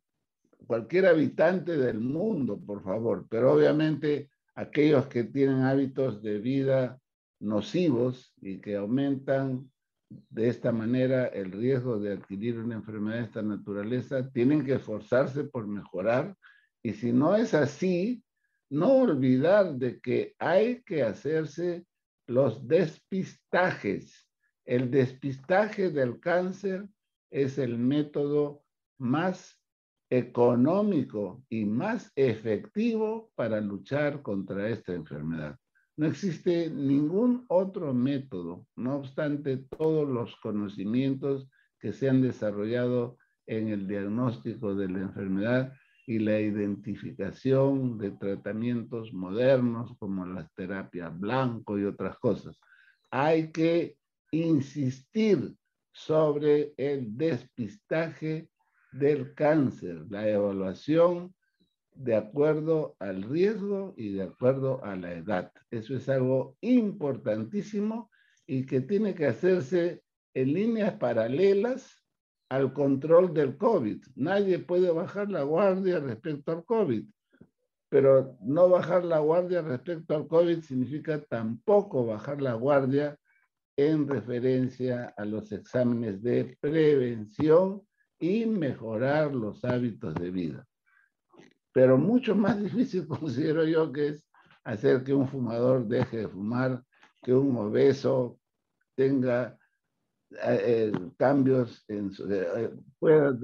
cualquier 0.69 1.07
habitante 1.07 1.76
del 1.76 1.99
mundo, 1.99 2.61
por 2.64 2.85
favor, 2.85 3.26
pero 3.29 3.55
obviamente 3.55 4.31
aquellos 4.55 5.09
que 5.09 5.25
tienen 5.25 5.62
hábitos 5.62 6.23
de 6.23 6.38
vida 6.38 7.00
nocivos 7.45 8.35
y 8.41 8.61
que 8.61 8.77
aumentan 8.77 9.71
de 10.09 10.49
esta 10.49 10.73
manera 10.73 11.27
el 11.27 11.53
riesgo 11.53 11.99
de 11.99 12.13
adquirir 12.13 12.59
una 12.59 12.77
enfermedad 12.77 13.19
de 13.19 13.25
esta 13.25 13.43
naturaleza, 13.43 14.31
tienen 14.31 14.65
que 14.65 14.75
esforzarse 14.75 15.45
por 15.45 15.67
mejorar 15.67 16.37
y 16.83 16.93
si 16.93 17.13
no 17.13 17.37
es 17.37 17.55
así, 17.55 18.23
no 18.71 18.93
olvidar 18.95 19.75
de 19.75 20.01
que 20.01 20.35
hay 20.39 20.83
que 20.83 21.03
hacerse 21.03 21.87
los 22.27 22.67
despistajes 22.67 24.25
el 24.65 24.91
despistaje 24.91 25.91
del 25.91 26.21
cáncer 26.21 26.89
es 27.31 27.59
el 27.59 27.77
método 27.79 28.65
más 28.99 29.61
económico 30.09 31.45
y 31.51 31.67
más 31.67 32.11
efectivo 32.17 33.31
para 33.35 33.61
luchar 33.61 34.23
contra 34.23 34.69
esta 34.69 34.95
enfermedad. 34.95 35.59
No 35.97 36.07
existe 36.07 36.71
ningún 36.71 37.45
otro 37.49 37.95
método, 37.95 38.67
no 38.75 38.97
obstante 38.97 39.59
todos 39.59 40.09
los 40.09 40.35
conocimientos 40.37 41.49
que 41.79 41.93
se 41.93 42.09
han 42.09 42.21
desarrollado 42.21 43.17
en 43.47 43.69
el 43.69 43.87
diagnóstico 43.87 44.75
de 44.75 44.89
la 44.89 45.01
enfermedad 45.01 45.73
y 46.07 46.19
la 46.19 46.41
identificación 46.41 47.97
de 47.99 48.11
tratamientos 48.11 49.13
modernos 49.13 49.97
como 49.99 50.27
las 50.27 50.53
terapias 50.55 51.19
blanco 51.19 51.79
y 51.79 51.85
otras 51.85 52.19
cosas. 52.19 52.59
Hay 53.11 53.53
que 53.53 53.97
insistir 54.33 55.55
sobre 55.93 56.75
el 56.77 57.17
despistaje 57.17 58.49
del 58.93 59.35
cáncer, 59.35 60.05
la 60.11 60.29
evaluación 60.29 61.34
de 61.95 62.17
acuerdo 62.17 62.97
al 62.99 63.23
riesgo 63.23 63.95
y 63.97 64.13
de 64.13 64.25
acuerdo 64.25 64.85
a 64.85 64.97
la 64.97 65.13
edad. 65.15 65.53
Eso 65.71 65.97
es 65.97 66.09
algo 66.09 66.57
importantísimo 66.61 68.11
y 68.47 68.67
que 68.67 68.81
tiene 68.81 69.15
que 69.15 69.27
hacerse 69.27 70.03
en 70.35 70.53
líneas 70.53 70.95
paralelas 70.95 72.03
al 72.49 72.73
control 72.73 73.33
del 73.33 73.57
COVID. 73.57 74.03
Nadie 74.17 74.59
puede 74.59 74.91
bajar 74.91 75.31
la 75.31 75.43
guardia 75.43 76.01
respecto 76.01 76.53
al 76.53 76.65
COVID, 76.65 77.05
pero 77.89 78.37
no 78.41 78.69
bajar 78.69 79.05
la 79.05 79.21
guardia 79.21 79.63
respecto 79.63 80.17
al 80.17 80.27
COVID 80.27 80.61
significa 80.61 81.23
tampoco 81.23 82.07
bajar 82.07 82.43
la 82.43 82.55
guardia 82.55 83.19
en 83.77 84.07
referencia 84.07 85.15
a 85.17 85.25
los 85.25 85.51
exámenes 85.53 86.23
de 86.23 86.57
prevención 86.61 87.83
y 88.19 88.47
mejorar 88.47 89.35
los 89.35 89.65
hábitos 89.65 90.15
de 90.15 90.31
vida. 90.31 90.67
Pero 91.75 91.99
mucho 91.99 92.35
más 92.35 92.59
difícil 92.62 93.07
considero 93.07 93.64
yo 93.64 93.93
que 93.93 94.09
es 94.09 94.25
hacer 94.62 95.04
que 95.04 95.12
un 95.12 95.28
fumador 95.28 95.87
deje 95.87 96.19
de 96.19 96.28
fumar, 96.28 96.83
que 97.23 97.35
un 97.35 97.54
obeso 97.57 98.38
tenga 98.95 99.59
eh, 100.31 100.93
eh, 100.93 100.93
cambios, 101.19 101.85
en 101.88 102.11
eh, 102.31 102.71
pueda 102.99 103.37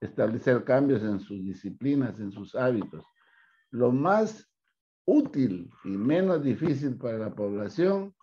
establecer 0.00 0.64
cambios 0.64 1.02
en 1.02 1.20
sus 1.20 1.42
disciplinas, 1.42 2.18
en 2.18 2.32
sus 2.32 2.54
hábitos. 2.54 3.04
Lo 3.70 3.92
más 3.92 4.46
útil 5.06 5.70
y 5.84 5.88
menos 5.88 6.42
difícil 6.42 6.96
para 6.96 7.18
la 7.18 7.34
población 7.34 8.14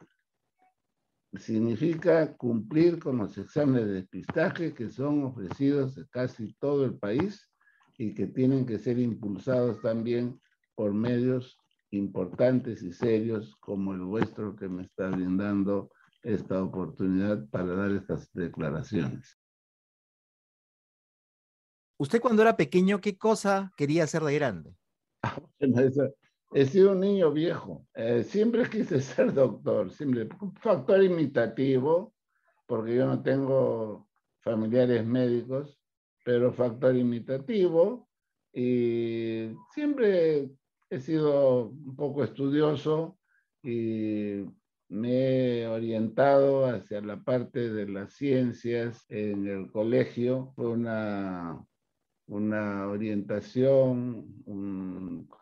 significa 1.33 2.35
cumplir 2.35 2.99
con 2.99 3.17
los 3.17 3.37
exámenes 3.37 3.87
de 3.87 3.93
despistaje 3.93 4.73
que 4.73 4.89
son 4.89 5.23
ofrecidos 5.23 5.97
en 5.97 6.07
casi 6.11 6.53
todo 6.59 6.85
el 6.85 6.97
país 6.97 7.48
y 7.99 8.13
que 8.13 8.27
tienen 8.27 8.65
que 8.65 8.79
ser 8.79 8.97
impulsados 8.97 9.81
también 9.81 10.41
por 10.73 10.93
medios 10.93 11.59
importantes 11.91 12.81
y 12.81 12.93
serios 12.93 13.57
como 13.57 13.93
el 13.93 13.99
vuestro 13.99 14.55
que 14.55 14.69
me 14.69 14.83
está 14.83 15.09
brindando 15.09 15.91
esta 16.23 16.63
oportunidad 16.63 17.45
para 17.49 17.75
dar 17.75 17.91
estas 17.91 18.31
declaraciones. 18.31 19.37
Usted 21.97 22.21
cuando 22.21 22.41
era 22.41 22.55
pequeño, 22.55 23.01
¿qué 23.01 23.17
cosa 23.17 23.73
quería 23.75 24.05
hacer 24.05 24.23
de 24.23 24.35
grande? 24.35 24.77
He 26.53 26.65
sido 26.65 26.93
un 26.93 27.01
niño 27.01 27.33
viejo. 27.33 27.85
Eh, 27.93 28.23
siempre 28.23 28.69
quise 28.69 29.01
ser 29.01 29.33
doctor, 29.33 29.91
siempre. 29.91 30.29
Factor 30.61 31.03
imitativo, 31.03 32.13
porque 32.65 32.95
yo 32.95 33.05
no 33.05 33.21
tengo 33.21 34.07
familiares 34.39 35.05
médicos, 35.05 35.78
pero 36.29 36.53
factor 36.53 36.95
imitativo. 36.95 38.07
Y 38.53 39.49
siempre 39.73 40.47
he 40.87 40.99
sido 40.99 41.69
un 41.69 41.95
poco 41.95 42.23
estudioso 42.23 43.17
y 43.63 44.45
me 44.89 45.61
he 45.61 45.67
orientado 45.67 46.67
hacia 46.67 47.01
la 47.01 47.23
parte 47.23 47.71
de 47.71 47.87
las 47.87 48.13
ciencias 48.13 49.03
en 49.09 49.47
el 49.47 49.71
colegio. 49.71 50.53
Fue 50.55 50.67
una 50.67 51.65
una 52.27 52.87
orientación 52.87 54.43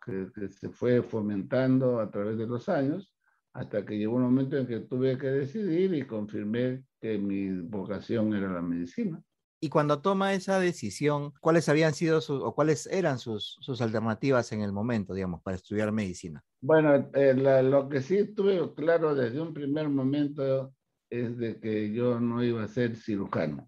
que, 0.06 0.48
se 0.48 0.70
fue 0.70 1.04
fomentando 1.04 2.00
a 2.00 2.10
través 2.10 2.38
de 2.38 2.48
los 2.48 2.70
años, 2.70 3.14
hasta 3.52 3.86
que 3.86 3.98
llegó 3.98 4.16
un 4.16 4.22
momento 4.22 4.56
en 4.56 4.66
que 4.66 4.80
tuve 4.80 5.18
que 5.18 5.28
decidir 5.28 5.94
y 5.94 6.08
confirmé 6.08 6.86
que 7.02 7.18
mi 7.18 7.50
vocación 7.60 8.34
era 8.34 8.54
la 8.54 8.62
medicina. 8.62 9.22
Y 9.60 9.70
cuando 9.70 10.02
toma 10.02 10.34
esa 10.34 10.60
decisión, 10.60 11.34
¿cuáles 11.42 11.68
habían 11.68 11.94
sido 11.94 12.22
sus, 12.22 12.42
o 12.44 12.54
cuáles 12.54 12.86
eran 12.88 13.18
sus, 13.18 13.58
sus 13.60 13.82
alternativas 13.82 14.52
en 14.52 14.62
el 14.62 14.72
momento, 14.72 15.16
digamos, 15.16 15.42
para 15.42 15.56
estudiar 15.56 15.92
medicina? 15.92 16.44
Bueno, 16.62 17.10
eh, 17.14 17.34
lo 17.34 17.90
que 17.90 18.02
sí 18.02 18.34
tuve 18.36 18.74
claro 18.76 19.16
desde 19.16 19.42
un 19.42 19.54
primer 19.54 19.90
momento 19.90 20.74
es 21.10 21.38
de 21.38 21.60
que 21.60 21.92
yo 21.92 22.20
no 22.20 22.44
iba 22.44 22.64
a 22.64 22.68
ser 22.68 22.96
cirujano. 22.96 23.68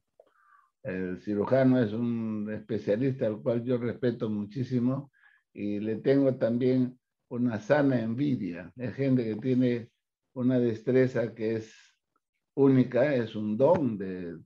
El 0.83 1.19
cirujano 1.21 1.81
es 1.81 1.91
un 1.91 2.49
especialista 2.53 3.25
al 3.25 3.41
cual 3.41 3.63
yo 3.63 3.77
respeto 3.77 4.29
muchísimo 4.29 5.11
y 5.53 5.79
le 5.79 5.97
tengo 5.97 6.35
también 6.35 6.99
una 7.29 7.59
sana 7.59 7.99
envidia. 7.99 8.71
Es 8.75 8.93
gente 8.93 9.23
que 9.23 9.35
tiene 9.35 9.89
una 10.33 10.59
destreza 10.59 11.33
que 11.33 11.55
es 11.55 11.73
única, 12.55 13.15
es 13.15 13.35
un 13.35 13.57
don 13.57 13.97
de 13.97 14.37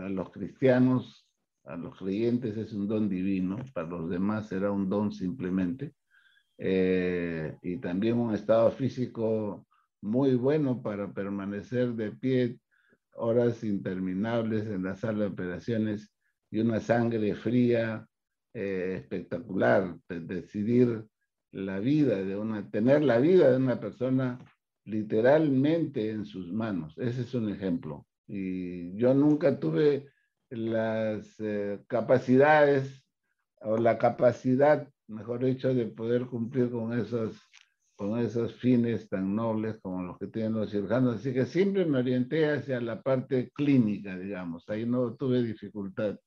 a 0.00 0.08
los 0.08 0.30
cristianos, 0.30 1.26
a 1.64 1.76
los 1.76 1.96
creyentes 1.96 2.56
es 2.56 2.72
un 2.72 2.88
don 2.88 3.08
divino, 3.08 3.58
para 3.74 3.88
los 3.88 4.08
demás 4.08 4.48
será 4.48 4.70
un 4.70 4.88
don 4.88 5.12
simplemente. 5.12 5.94
Eh, 6.56 7.56
y 7.62 7.76
también 7.76 8.18
un 8.18 8.34
estado 8.34 8.70
físico 8.72 9.66
muy 10.00 10.34
bueno 10.34 10.82
para 10.82 11.12
permanecer 11.12 11.94
de 11.94 12.12
pie 12.12 12.58
horas 13.14 13.62
interminables 13.64 14.66
en 14.66 14.84
la 14.84 14.96
sala 14.96 15.20
de 15.20 15.26
operaciones 15.26 16.12
y 16.50 16.60
una 16.60 16.80
sangre 16.80 17.34
fría 17.34 18.06
eh, 18.54 18.96
espectacular, 18.96 19.96
decidir 20.08 21.04
la 21.52 21.78
vida 21.78 22.16
de 22.22 22.36
una, 22.36 22.68
tener 22.70 23.02
la 23.02 23.18
vida 23.18 23.50
de 23.50 23.56
una 23.56 23.78
persona 23.78 24.38
literalmente 24.84 26.10
en 26.10 26.24
sus 26.24 26.52
manos. 26.52 26.96
Ese 26.98 27.22
es 27.22 27.34
un 27.34 27.50
ejemplo. 27.50 28.07
Y 28.28 28.94
yo 28.96 29.14
nunca 29.14 29.58
tuve 29.58 30.06
las 30.50 31.34
eh, 31.40 31.80
capacidades 31.86 33.04
o 33.60 33.76
la 33.78 33.98
capacidad, 33.98 34.88
mejor 35.08 35.44
dicho, 35.44 35.74
de 35.74 35.86
poder 35.86 36.26
cumplir 36.26 36.70
con 36.70 36.98
esos, 36.98 37.40
con 37.96 38.18
esos 38.20 38.54
fines 38.54 39.08
tan 39.08 39.34
nobles 39.34 39.78
como 39.82 40.02
los 40.02 40.18
que 40.18 40.26
tienen 40.26 40.52
los 40.52 40.70
cirujanos. 40.70 41.16
Así 41.16 41.32
que 41.32 41.46
siempre 41.46 41.86
me 41.86 41.98
orienté 41.98 42.50
hacia 42.50 42.80
la 42.80 43.02
parte 43.02 43.50
clínica, 43.50 44.16
digamos. 44.16 44.68
Ahí 44.68 44.84
no 44.84 45.14
tuve 45.14 45.42
dificultad. 45.42 46.18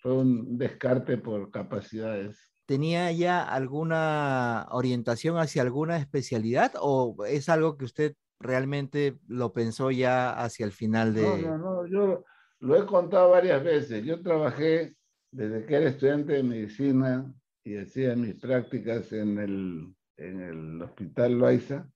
Fue 0.00 0.12
un 0.12 0.56
descarte 0.56 1.18
por 1.18 1.50
capacidades. 1.50 2.38
¿Tenía 2.66 3.12
ya 3.12 3.42
alguna 3.42 4.66
orientación 4.70 5.36
hacia 5.36 5.62
alguna 5.62 5.98
especialidad 5.98 6.72
o 6.80 7.24
es 7.26 7.48
algo 7.50 7.76
que 7.76 7.84
usted 7.84 8.16
realmente 8.40 9.18
lo 9.28 9.52
pensó 9.52 9.90
ya 9.90 10.32
hacia 10.32 10.66
el 10.66 10.72
final 10.72 11.14
de... 11.14 11.22
No, 11.22 11.36
no, 11.36 11.58
no, 11.58 11.86
yo 11.86 12.24
lo 12.60 12.76
he 12.76 12.86
contado 12.86 13.30
varias 13.30 13.62
veces. 13.62 14.04
Yo 14.04 14.22
trabajé 14.22 14.96
desde 15.30 15.66
que 15.66 15.74
era 15.74 15.88
estudiante 15.88 16.34
de 16.34 16.42
medicina 16.42 17.32
y 17.64 17.76
hacía 17.76 18.14
mis 18.16 18.34
prácticas 18.34 19.12
en 19.12 19.38
el, 19.38 19.94
en 20.16 20.40
el 20.40 20.82
Hospital 20.82 21.38
Loaiza. 21.38 21.88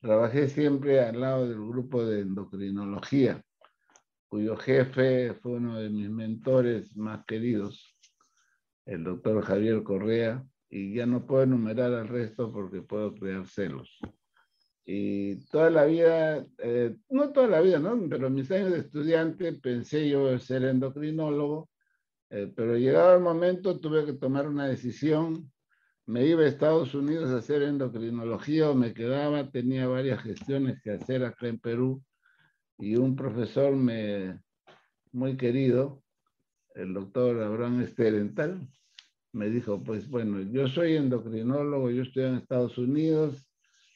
Trabajé 0.00 0.48
siempre 0.48 1.00
al 1.00 1.20
lado 1.20 1.48
del 1.48 1.58
grupo 1.58 2.04
de 2.04 2.20
endocrinología, 2.20 3.42
cuyo 4.28 4.56
jefe 4.56 5.34
fue 5.34 5.52
uno 5.52 5.78
de 5.78 5.90
mis 5.90 6.08
mentores 6.08 6.96
más 6.96 7.24
queridos 7.26 7.98
el 8.88 9.04
doctor 9.04 9.42
Javier 9.42 9.82
Correa, 9.82 10.42
y 10.70 10.94
ya 10.94 11.04
no 11.04 11.26
puedo 11.26 11.42
enumerar 11.42 11.92
al 11.92 12.08
resto 12.08 12.50
porque 12.50 12.80
puedo 12.80 13.14
crear 13.14 13.46
celos. 13.46 13.98
Y 14.90 15.36
toda 15.50 15.68
la 15.68 15.84
vida, 15.84 16.46
eh, 16.56 16.96
no 17.10 17.30
toda 17.30 17.46
la 17.46 17.60
vida, 17.60 17.78
¿no? 17.78 18.08
Pero 18.08 18.30
mis 18.30 18.50
años 18.50 18.72
de 18.72 18.78
estudiante 18.78 19.52
pensé 19.52 20.08
yo 20.08 20.38
ser 20.38 20.64
endocrinólogo, 20.64 21.68
eh, 22.30 22.50
pero 22.56 22.74
llegado 22.78 23.14
el 23.14 23.22
momento 23.22 23.78
tuve 23.78 24.06
que 24.06 24.14
tomar 24.14 24.48
una 24.48 24.66
decisión. 24.66 25.52
Me 26.06 26.26
iba 26.26 26.40
a 26.40 26.46
Estados 26.46 26.94
Unidos 26.94 27.28
a 27.28 27.36
hacer 27.36 27.64
endocrinología 27.64 28.70
o 28.70 28.74
me 28.74 28.94
quedaba, 28.94 29.50
tenía 29.50 29.86
varias 29.88 30.22
gestiones 30.22 30.80
que 30.82 30.92
hacer 30.92 31.22
acá 31.22 31.48
en 31.48 31.58
Perú 31.58 32.02
y 32.78 32.96
un 32.96 33.14
profesor 33.14 33.76
me, 33.76 34.40
muy 35.12 35.36
querido, 35.36 36.02
el 36.74 36.94
doctor 36.94 37.42
Abraham 37.42 37.82
Esterental, 37.82 38.66
me 39.32 39.50
dijo, 39.50 39.84
pues 39.84 40.08
bueno, 40.08 40.40
yo 40.50 40.66
soy 40.66 40.96
endocrinólogo, 40.96 41.90
yo 41.90 42.04
estoy 42.04 42.24
en 42.24 42.36
Estados 42.36 42.78
Unidos, 42.78 43.47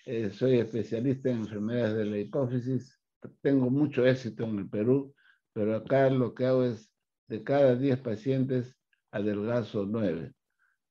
eh, 0.04 0.30
soy 0.30 0.58
especialista 0.58 1.30
en 1.30 1.38
enfermedades 1.38 1.96
de 1.96 2.04
la 2.06 2.18
hipófisis, 2.18 2.98
tengo 3.40 3.70
mucho 3.70 4.04
éxito 4.04 4.44
en 4.44 4.58
el 4.58 4.68
Perú, 4.68 5.14
pero 5.52 5.76
acá 5.76 6.10
lo 6.10 6.34
que 6.34 6.46
hago 6.46 6.64
es, 6.64 6.90
de 7.28 7.44
cada 7.44 7.76
10 7.76 8.00
pacientes, 8.00 8.76
adelgazo 9.10 9.86
9. 9.86 10.32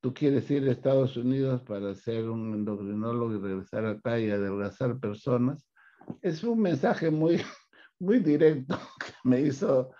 ¿Tú 0.00 0.14
quieres 0.14 0.50
ir 0.50 0.66
a 0.68 0.72
Estados 0.72 1.16
Unidos 1.16 1.62
para 1.62 1.94
ser 1.94 2.28
un 2.28 2.54
endocrinólogo 2.54 3.34
y 3.34 3.40
regresar 3.40 3.86
acá 3.86 4.18
y 4.18 4.30
adelgazar 4.30 4.98
personas? 4.98 5.68
Es 6.22 6.42
un 6.42 6.60
mensaje 6.60 7.10
muy, 7.10 7.40
muy 8.00 8.18
directo 8.18 8.78
que 8.98 9.12
me 9.24 9.40
hizo 9.40 9.90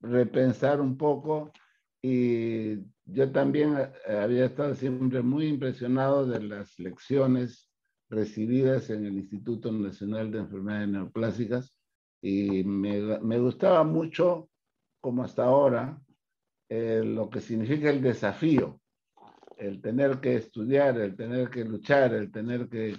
repensar 0.00 0.80
un 0.80 0.96
poco 0.96 1.52
y 2.02 2.78
yo 3.04 3.30
también 3.30 3.76
eh, 4.08 4.16
había 4.16 4.46
estado 4.46 4.74
siempre 4.74 5.22
muy 5.22 5.46
impresionado 5.46 6.26
de 6.26 6.42
las 6.42 6.76
lecciones 6.80 7.71
recibidas 8.12 8.90
en 8.90 9.06
el 9.06 9.14
Instituto 9.14 9.72
Nacional 9.72 10.30
de 10.30 10.40
Enfermedades 10.40 10.88
Neoplásicas 10.88 11.78
y 12.20 12.62
me, 12.62 13.18
me 13.20 13.38
gustaba 13.38 13.82
mucho, 13.84 14.50
como 15.00 15.24
hasta 15.24 15.44
ahora, 15.44 15.98
eh, 16.68 17.02
lo 17.04 17.28
que 17.30 17.40
significa 17.40 17.90
el 17.90 18.02
desafío, 18.02 18.80
el 19.56 19.80
tener 19.80 20.20
que 20.20 20.36
estudiar, 20.36 20.98
el 20.98 21.16
tener 21.16 21.48
que 21.48 21.64
luchar, 21.64 22.12
el 22.14 22.30
tener 22.30 22.68
que, 22.68 22.96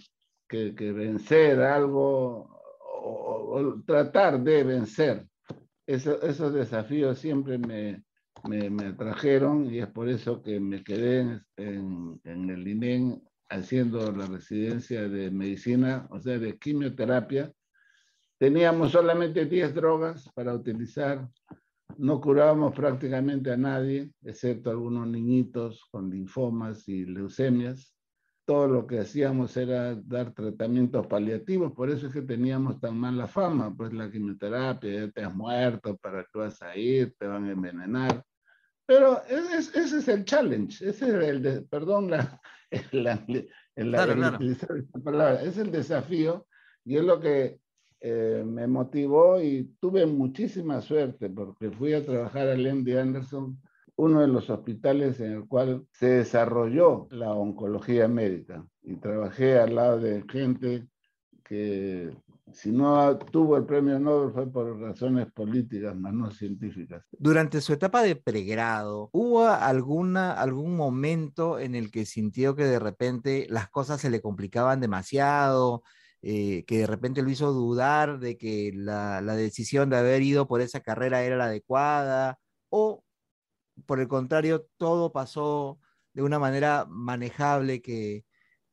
que, 0.47 0.73
que 0.75 0.91
vencer 0.91 1.61
algo 1.61 2.49
o, 3.03 3.59
o, 3.59 3.83
tratar 3.85 4.41
de 4.41 4.63
vencer. 4.63 5.27
Eso, 5.85 6.21
esos 6.23 6.53
desafíos 6.53 7.19
siempre 7.19 7.57
me, 7.57 8.03
me, 8.47 8.69
me, 8.69 8.87
atrajeron 8.87 9.71
y 9.71 9.79
es 9.79 9.87
por 9.87 10.09
eso 10.09 10.41
que 10.41 10.59
me 10.59 10.83
quedé 10.83 11.41
en, 11.57 12.19
en, 12.23 12.49
el 12.49 12.67
INEN 12.67 13.21
haciendo 13.53 14.11
la 14.11 14.25
residencia 14.27 15.07
de 15.07 15.31
medicina, 15.31 16.07
o 16.09 16.19
sea, 16.19 16.39
de 16.39 16.57
quimioterapia. 16.57 17.51
Teníamos 18.37 18.91
solamente 18.91 19.45
10 19.45 19.73
drogas 19.73 20.29
para 20.33 20.53
utilizar, 20.53 21.29
no 21.97 22.19
curábamos 22.19 22.73
prácticamente 22.73 23.51
a 23.51 23.57
nadie, 23.57 24.11
excepto 24.23 24.71
algunos 24.71 25.07
niñitos 25.07 25.85
con 25.91 26.09
linfomas 26.09 26.87
y 26.89 27.05
leucemias. 27.05 27.95
Todo 28.45 28.67
lo 28.67 28.87
que 28.87 28.99
hacíamos 28.99 29.55
era 29.55 29.95
dar 29.95 30.33
tratamientos 30.33 31.07
paliativos, 31.07 31.71
por 31.71 31.89
eso 31.89 32.07
es 32.07 32.13
que 32.13 32.23
teníamos 32.23 32.79
tan 32.81 32.97
mala 32.97 33.27
fama, 33.27 33.73
pues 33.73 33.93
la 33.93 34.11
quimioterapia, 34.11 35.05
ya 35.05 35.11
te 35.11 35.23
has 35.23 35.33
muerto, 35.33 35.95
¿para 35.97 36.23
qué 36.23 36.39
vas 36.39 36.61
a 36.61 36.75
ir? 36.75 37.15
Te 37.17 37.25
van 37.25 37.45
a 37.45 37.51
envenenar. 37.51 38.23
Pero 38.85 39.23
ese, 39.29 39.79
ese 39.79 39.97
es 39.99 40.07
el 40.09 40.25
challenge, 40.25 40.89
ese 40.89 41.07
es 41.07 41.13
el, 41.13 41.41
de, 41.41 41.61
perdón, 41.61 42.11
la, 42.11 42.41
la, 42.91 43.23
la, 43.75 44.05
claro, 44.05 44.15
claro. 44.15 44.37
palabra, 45.03 45.43
es 45.43 45.57
el 45.57 45.71
desafío 45.71 46.45
y 46.85 46.97
es 46.97 47.03
lo 47.03 47.19
que 47.19 47.59
eh, 48.01 48.43
me 48.45 48.67
motivó 48.67 49.41
y 49.41 49.75
tuve 49.79 50.05
muchísima 50.05 50.81
suerte 50.81 51.29
porque 51.29 51.71
fui 51.71 51.93
a 51.93 52.05
trabajar 52.05 52.49
al 52.49 52.65
MD 52.65 52.99
Anderson, 52.99 53.61
uno 53.95 54.21
de 54.21 54.27
los 54.27 54.49
hospitales 54.49 55.19
en 55.19 55.31
el 55.33 55.47
cual 55.47 55.87
se 55.91 56.07
desarrolló 56.07 57.07
la 57.11 57.31
oncología 57.33 58.07
médica 58.07 58.65
y 58.81 58.95
trabajé 58.97 59.57
al 59.57 59.75
lado 59.75 59.99
de 59.99 60.23
gente 60.29 60.87
que 61.45 62.11
si 62.51 62.71
no 62.71 63.17
tuvo 63.17 63.57
el 63.57 63.65
premio 63.65 63.99
Nobel 63.99 64.33
fue 64.33 64.51
por 64.51 64.79
razones 64.79 65.31
políticas, 65.31 65.95
más 65.95 66.13
no 66.13 66.31
científicas. 66.31 67.03
Durante 67.11 67.61
su 67.61 67.73
etapa 67.73 68.03
de 68.03 68.15
pregrado, 68.15 69.09
¿hubo 69.13 69.47
alguna, 69.47 70.33
algún 70.33 70.75
momento 70.75 71.59
en 71.59 71.75
el 71.75 71.89
que 71.89 72.05
sintió 72.05 72.55
que 72.55 72.65
de 72.65 72.79
repente 72.79 73.47
las 73.49 73.69
cosas 73.69 74.01
se 74.01 74.09
le 74.09 74.21
complicaban 74.21 74.81
demasiado? 74.81 75.83
Eh, 76.21 76.63
que 76.65 76.77
de 76.77 76.87
repente 76.87 77.21
lo 77.21 77.29
hizo 77.29 77.51
dudar 77.51 78.19
de 78.19 78.37
que 78.37 78.71
la, 78.73 79.19
la 79.19 79.35
decisión 79.35 79.89
de 79.89 79.97
haber 79.97 80.21
ido 80.21 80.47
por 80.47 80.61
esa 80.61 80.79
carrera 80.79 81.21
era 81.21 81.35
la 81.35 81.45
adecuada, 81.45 82.39
o 82.69 83.03
por 83.85 83.99
el 83.99 84.07
contrario, 84.07 84.67
todo 84.77 85.11
pasó 85.11 85.79
de 86.13 86.21
una 86.21 86.39
manera 86.39 86.85
manejable 86.87 87.81
que, 87.81 88.23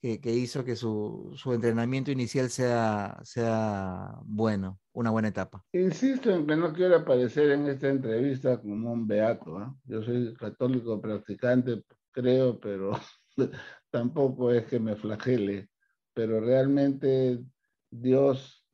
que, 0.01 0.33
hizo 0.33 0.65
que 0.65 0.77
su, 0.77 1.33
su, 1.37 1.53
entrenamiento 1.53 2.11
inicial 2.11 2.49
sea, 2.49 3.19
sea 3.23 4.17
bueno, 4.25 4.81
una 4.93 5.11
buena 5.11 5.29
etapa. 5.29 5.65
Insisto 5.73 6.31
en 6.31 6.47
que 6.47 6.57
no 6.57 6.73
quiero 6.73 6.97
aparecer 6.97 7.51
en 7.51 7.67
esta 7.67 7.89
entrevista 7.89 8.61
como 8.61 8.93
un 8.93 9.07
beato. 9.07 9.61
¿eh? 9.61 9.67
Yo 9.85 10.03
soy 10.03 10.35
católico 10.35 11.01
practicante, 11.01 11.85
creo, 12.13 12.59
pero 12.59 12.93
tampoco 13.91 14.51
es 14.53 14.65
que 14.65 14.81
me 14.81 14.97
flagele. 14.97 15.69
Pero 16.15 16.41
realmente 16.41 17.45
Dios 17.91 18.67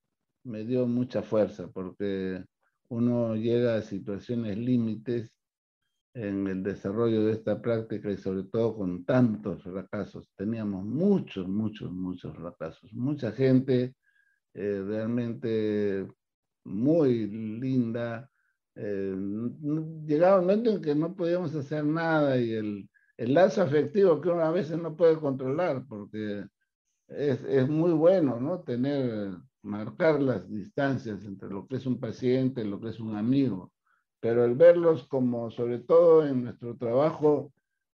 me 0.45 0.65
dio 0.65 0.87
mucha 0.87 1.23
fuerza 1.23 1.69
porque 1.69 2.45
uno 2.89 3.35
llega 3.35 3.77
a 3.77 3.83
situaciones 3.83 4.57
límites 4.57 5.36
en 6.17 6.47
el 6.47 6.63
desarrollo 6.63 7.27
de 7.27 7.33
esta 7.33 7.61
práctica 7.61 8.11
y 8.11 8.17
sobre 8.17 8.45
todo 8.45 8.75
con 8.75 9.05
tantos 9.05 9.63
fracasos. 9.63 10.31
Teníamos 10.35 10.83
muchos, 10.83 11.47
muchos, 11.47 11.93
muchos 11.93 12.35
fracasos. 12.35 12.91
Mucha 12.95 13.33
gente 13.33 13.95
eh, 14.55 14.83
realmente 14.87 16.09
muy 16.65 17.27
linda. 17.27 18.31
Eh, 18.75 19.15
llegaba 20.07 20.41
un 20.41 20.47
momento 20.47 20.71
en 20.71 20.81
que 20.81 20.95
no 20.95 21.15
podíamos 21.15 21.55
hacer 21.55 21.85
nada 21.85 22.39
y 22.39 22.53
el, 22.53 22.89
el 23.19 23.35
lazo 23.35 23.61
afectivo 23.61 24.19
que 24.23 24.31
uno 24.31 24.41
a 24.41 24.51
veces 24.51 24.79
no 24.79 24.97
puede 24.97 25.19
controlar 25.19 25.85
porque 25.87 26.47
es, 27.09 27.45
es 27.45 27.69
muy 27.69 27.93
bueno, 27.93 28.41
¿no? 28.41 28.61
Tener, 28.61 29.37
marcar 29.61 30.23
las 30.23 30.49
distancias 30.49 31.23
entre 31.25 31.51
lo 31.51 31.67
que 31.67 31.77
es 31.77 31.85
un 31.85 32.01
paciente 32.01 32.63
y 32.63 32.69
lo 32.69 32.81
que 32.81 32.89
es 32.89 33.01
un 33.01 33.17
amigo 33.17 33.71
pero 34.21 34.45
el 34.45 34.55
verlos 34.55 35.07
como, 35.07 35.51
sobre 35.51 35.79
todo 35.79 36.27
en 36.27 36.45
nuestro 36.45 36.77
trabajo, 36.77 37.53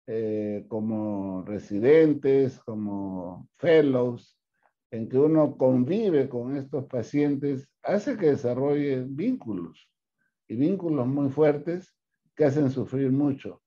eh, 0.07 0.65
como 0.67 1.43
residentes, 1.45 2.59
como 2.59 3.47
fellows, 3.57 4.37
en 4.91 5.07
que 5.07 5.17
uno 5.17 5.55
convive 5.55 6.27
con 6.27 6.57
estos 6.57 6.85
pacientes, 6.85 7.69
hace 7.83 8.17
que 8.17 8.31
desarrolle 8.31 9.05
vínculos, 9.07 9.89
y 10.47 10.55
vínculos 10.55 11.07
muy 11.07 11.29
fuertes 11.29 11.95
que 12.35 12.45
hacen 12.45 12.71
sufrir 12.71 13.11
mucho, 13.11 13.61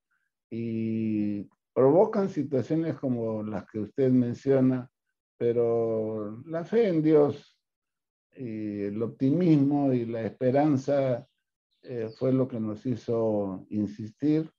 y 0.50 1.48
provocan 1.72 2.28
situaciones 2.28 2.96
como 2.98 3.42
las 3.42 3.64
que 3.70 3.78
usted 3.78 4.10
menciona, 4.10 4.90
pero 5.38 6.42
la 6.46 6.64
fe 6.64 6.88
en 6.88 7.02
Dios 7.02 7.58
y 8.36 8.82
el 8.82 9.02
optimismo 9.02 9.92
y 9.92 10.06
la 10.06 10.22
esperanza 10.22 11.26
eh, 11.84 12.08
fue 12.16 12.32
lo 12.32 12.46
que 12.46 12.60
nos 12.60 12.86
hizo 12.86 13.66
insistir 13.70 14.52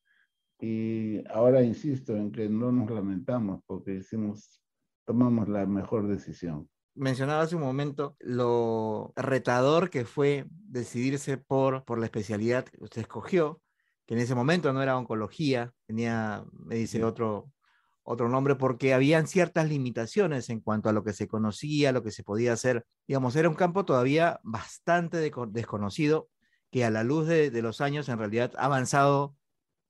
y 0.60 1.24
ahora 1.30 1.64
insisto 1.64 2.16
en 2.16 2.32
que 2.32 2.50
no 2.50 2.72
nos 2.72 2.90
lamentamos 2.90 3.62
porque 3.66 3.96
hicimos, 3.96 4.62
tomamos 5.06 5.48
la 5.50 5.66
mejor 5.66 6.08
decisión. 6.08 6.70
Mencionaba 6.96 7.42
hace 7.42 7.56
un 7.56 7.64
momento 7.64 8.16
lo 8.20 9.14
retador 9.16 9.90
que 9.90 10.06
fue 10.06 10.46
decidirse 10.50 11.38
por, 11.38 11.86
por 11.86 11.98
la 11.98 12.06
especialidad 12.06 12.66
que 12.66 12.84
usted 12.84 13.02
escogió, 13.02 13.62
que 14.06 14.14
en 14.14 14.20
ese 14.20 14.36
momento 14.36 14.72
no 14.74 14.84
era 14.84 14.98
oncología, 14.98 15.74
tenía, 15.88 16.46
me 16.52 16.76
dice 16.76 17.04
otro, 17.04 17.52
otro 18.04 18.30
nombre, 18.30 18.56
porque 18.56 18.94
habían 18.94 19.28
ciertas 19.28 19.70
limitaciones 19.70 20.50
en 20.50 20.60
cuanto 20.60 20.90
a 20.90 20.94
lo 20.94 21.04
que 21.04 21.14
se 21.14 21.28
conocía, 21.28 21.92
lo 21.92 22.04
que 22.04 22.12
se 22.12 22.24
podía 22.24 22.54
hacer. 22.54 22.86
Digamos, 23.08 23.36
era 23.36 23.50
un 23.50 23.56
campo 23.56 23.86
todavía 23.86 24.40
bastante 24.44 25.18
desconocido 25.18 26.30
que 26.74 26.84
a 26.84 26.90
la 26.90 27.04
luz 27.04 27.28
de, 27.28 27.62
los 27.62 27.82
años 27.82 28.10
en 28.10 28.18
realidad 28.18 28.52
ha 28.58 28.66
avanzado 28.66 29.38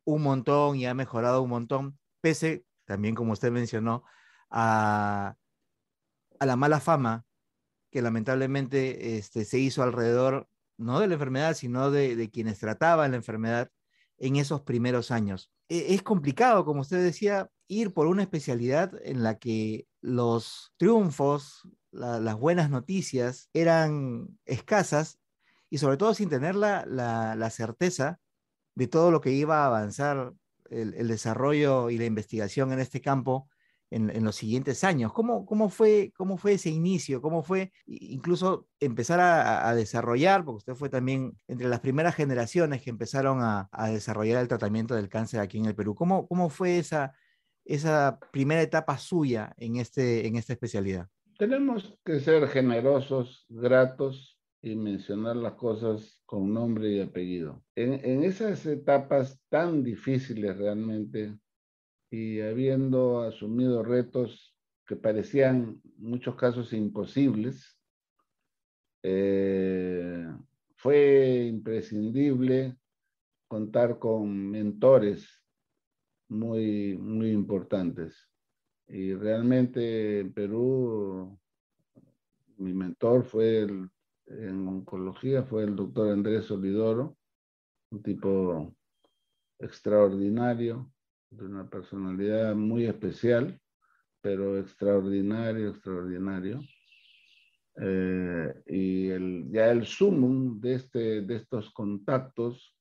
un 0.03 0.21
montón 0.21 0.75
y 0.75 0.85
ha 0.85 0.93
mejorado 0.93 1.41
un 1.41 1.49
montón, 1.49 1.97
pese 2.19 2.65
también, 2.83 3.15
como 3.15 3.31
usted 3.31 3.53
mencionó, 3.53 4.03
a, 4.49 5.37
la 6.41 6.55
mala 6.57 6.81
fama 6.81 7.25
que 7.89 8.01
lamentablemente 8.01 9.15
este, 9.17 9.45
se 9.45 9.59
hizo 9.59 9.81
alrededor, 9.81 10.49
no 10.77 10.99
de 10.99 11.07
la 11.07 11.13
enfermedad, 11.13 11.53
sino 11.53 11.89
de, 11.89 12.29
quienes 12.31 12.59
trataban 12.59 13.11
la 13.11 13.17
enfermedad 13.17 13.71
en 14.17 14.35
esos 14.35 14.59
primeros 14.59 15.09
años. 15.09 15.53
E, 15.69 15.93
es 15.93 16.03
complicado, 16.03 16.65
como 16.65 16.81
usted 16.81 17.01
decía, 17.01 17.49
ir 17.69 17.93
por 17.93 18.07
una 18.07 18.23
especialidad 18.23 18.91
en 19.03 19.23
la 19.23 19.39
que 19.39 19.87
los 20.01 20.73
triunfos, 20.75 21.61
las 21.91 22.37
buenas 22.37 22.69
noticias 22.69 23.49
eran 23.53 24.37
escasas 24.43 25.22
y 25.73 25.79
sobre 25.79 25.97
todo 25.97 26.13
sin 26.13 26.29
tener 26.29 26.53
la, 26.53 26.85
la, 26.85 27.49
certeza 27.49 28.19
de 28.75 28.85
todo 28.85 29.09
lo 29.09 29.21
que 29.21 29.31
iba 29.31 29.63
a 29.63 29.65
avanzar 29.65 30.31
el, 30.69 30.93
el, 30.93 31.07
desarrollo 31.07 31.89
y 31.89 31.97
la 31.97 32.05
investigación 32.05 32.71
en 32.71 32.79
este 32.79 33.01
campo 33.01 33.49
en, 33.89 34.11
en 34.11 34.23
los 34.23 34.35
siguientes 34.35 34.83
años. 34.83 35.13
¿Cómo, 35.13 35.47
¿Cómo, 35.47 35.69
fue, 35.69 36.13
¿Cómo 36.15 36.37
fue 36.37 36.53
ese 36.53 36.69
inicio? 36.69 37.23
¿Cómo 37.23 37.41
fue 37.41 37.71
incluso 37.87 38.67
empezar 38.79 39.19
a, 39.19 39.67
a, 39.67 39.73
desarrollar, 39.73 40.45
porque 40.45 40.57
usted 40.57 40.75
fue 40.75 40.89
también 40.89 41.39
entre 41.47 41.67
las 41.67 41.79
primeras 41.79 42.13
generaciones 42.13 42.83
que 42.83 42.91
empezaron 42.91 43.41
a, 43.41 43.67
a 43.71 43.89
desarrollar 43.89 44.43
el 44.43 44.47
tratamiento 44.47 44.93
del 44.93 45.09
cáncer 45.09 45.39
aquí 45.39 45.57
en 45.57 45.65
el 45.65 45.73
Perú? 45.73 45.95
¿Cómo, 45.95 46.27
cómo 46.27 46.49
fue 46.49 46.77
esa, 46.77 47.15
esa 47.65 48.19
primera 48.31 48.61
etapa 48.61 48.99
suya 48.99 49.55
en, 49.57 49.77
este, 49.77 50.27
en 50.27 50.35
esta 50.35 50.53
especialidad? 50.53 51.07
Tenemos 51.39 51.97
que 52.05 52.19
ser 52.19 52.47
generosos, 52.47 53.47
gratos 53.49 54.32
y 54.63 54.77
mencionar 54.77 55.35
las 55.35 55.55
cosas 55.55 56.21
con 56.25 56.53
nombre 56.53 56.89
y 56.89 57.01
apellido. 57.01 57.61
En, 57.75 58.23
esas 58.23 58.65
etapas 58.65 59.43
tan 59.49 59.83
difíciles 59.83 60.57
realmente 60.57 61.37
y 62.09 62.39
habiendo 62.39 63.21
asumido 63.23 63.83
retos 63.83 64.55
que 64.87 64.95
parecían 64.95 65.81
en 65.83 66.09
muchos 66.09 66.35
casos 66.35 66.71
imposibles, 66.71 67.77
eh, 69.03 70.25
fue 70.77 71.45
imprescindible 71.45 72.77
contar 73.49 73.99
con 73.99 74.49
mentores 74.49 75.43
muy, 76.29 76.97
muy 76.97 77.31
importantes. 77.31 78.29
Y 78.87 79.13
realmente 79.13 80.21
en 80.21 80.31
Perú, 80.31 81.37
mi 82.55 82.73
mentor 82.73 83.25
fue 83.25 83.59
el 83.59 83.89
en 84.39 84.67
oncología 84.67 85.43
fue 85.43 85.63
el 85.63 85.75
doctor 85.75 86.11
Andrés 86.11 86.45
Solidoro, 86.45 87.17
un 87.91 88.03
tipo 88.03 88.75
extraordinario, 89.59 90.91
de 91.29 91.45
una 91.45 91.69
personalidad 91.69 92.55
muy 92.55 92.85
especial, 92.85 93.59
pero 94.21 94.57
extraordinario, 94.57 95.69
extraordinario. 95.69 96.61
Eh, 97.75 98.53
y 98.67 99.09
el, 99.09 99.49
ya 99.51 99.71
el 99.71 99.85
sumum 99.85 100.59
de, 100.59 100.75
este, 100.75 101.21
de 101.21 101.35
estos 101.37 101.71
contactos 101.71 102.77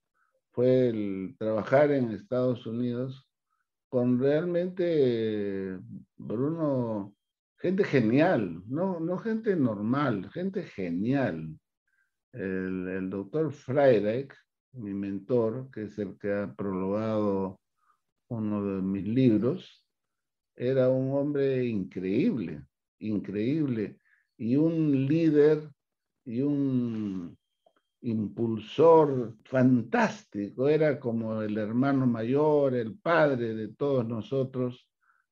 fue 0.50 0.88
el 0.88 1.34
trabajar 1.38 1.90
en 1.92 2.10
Estados 2.10 2.66
Unidos 2.66 3.26
con 3.88 4.18
realmente, 4.18 5.78
Bruno, 6.16 7.14
gente 7.62 7.85
genial, 7.85 8.61
no, 8.66 8.98
no 8.98 9.16
gente 9.18 9.55
normal, 9.55 10.29
gente 10.33 10.64
genial. 10.64 11.57
El, 12.33 13.09
doctor 13.09 13.53
Freirich, 13.53 14.35
mi 14.72 14.92
mentor, 14.92 15.70
que 15.70 15.85
es 15.85 15.96
el 16.01 16.18
que 16.18 16.33
ha 16.33 16.53
prologado 16.53 17.61
uno 18.29 18.64
de 18.64 18.83
mis 18.83 19.07
libros, 19.07 19.87
era 20.57 20.88
un 20.88 21.14
hombre 21.14 21.64
increíble, 21.64 22.64
increíble, 22.98 23.96
y 24.37 24.57
un 24.57 25.07
líder 25.07 25.70
y 26.25 26.42
un 26.42 27.38
impulsor 28.01 29.37
fantástico, 29.44 30.68
era 30.68 30.98
como 30.98 31.40
el 31.42 31.57
hermano 31.59 32.09
mayor, 32.09 32.75
el 32.75 32.98
padre 32.98 33.55
de 33.55 33.68
todos 33.68 34.05
nosotros, 34.05 34.88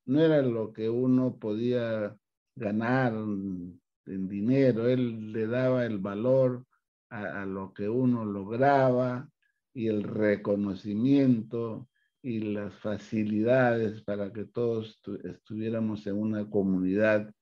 no 0.06 0.20
era 0.20 0.42
lo 0.42 0.72
que 0.72 0.88
uno 0.88 1.36
podía 1.36 2.16
ganar 2.60 3.14
en 3.14 4.28
dinero, 4.28 4.86
él 4.86 5.32
le 5.32 5.46
daba 5.46 5.86
el 5.86 5.98
valor 5.98 6.66
a, 7.08 7.44
lo 7.44 7.72
que 7.72 7.88
uno 7.88 8.24
lograba 8.24 9.28
y 9.74 9.88
el 9.88 10.04
reconocimiento 10.04 11.88
y 12.22 12.40
las 12.40 12.74
facilidades 12.74 14.02
para 14.02 14.32
que 14.32 14.44
todos 14.44 15.00
estuviéramos 15.24 16.06
en 16.06 16.16
una 16.16 16.48
comunidad 16.48 17.32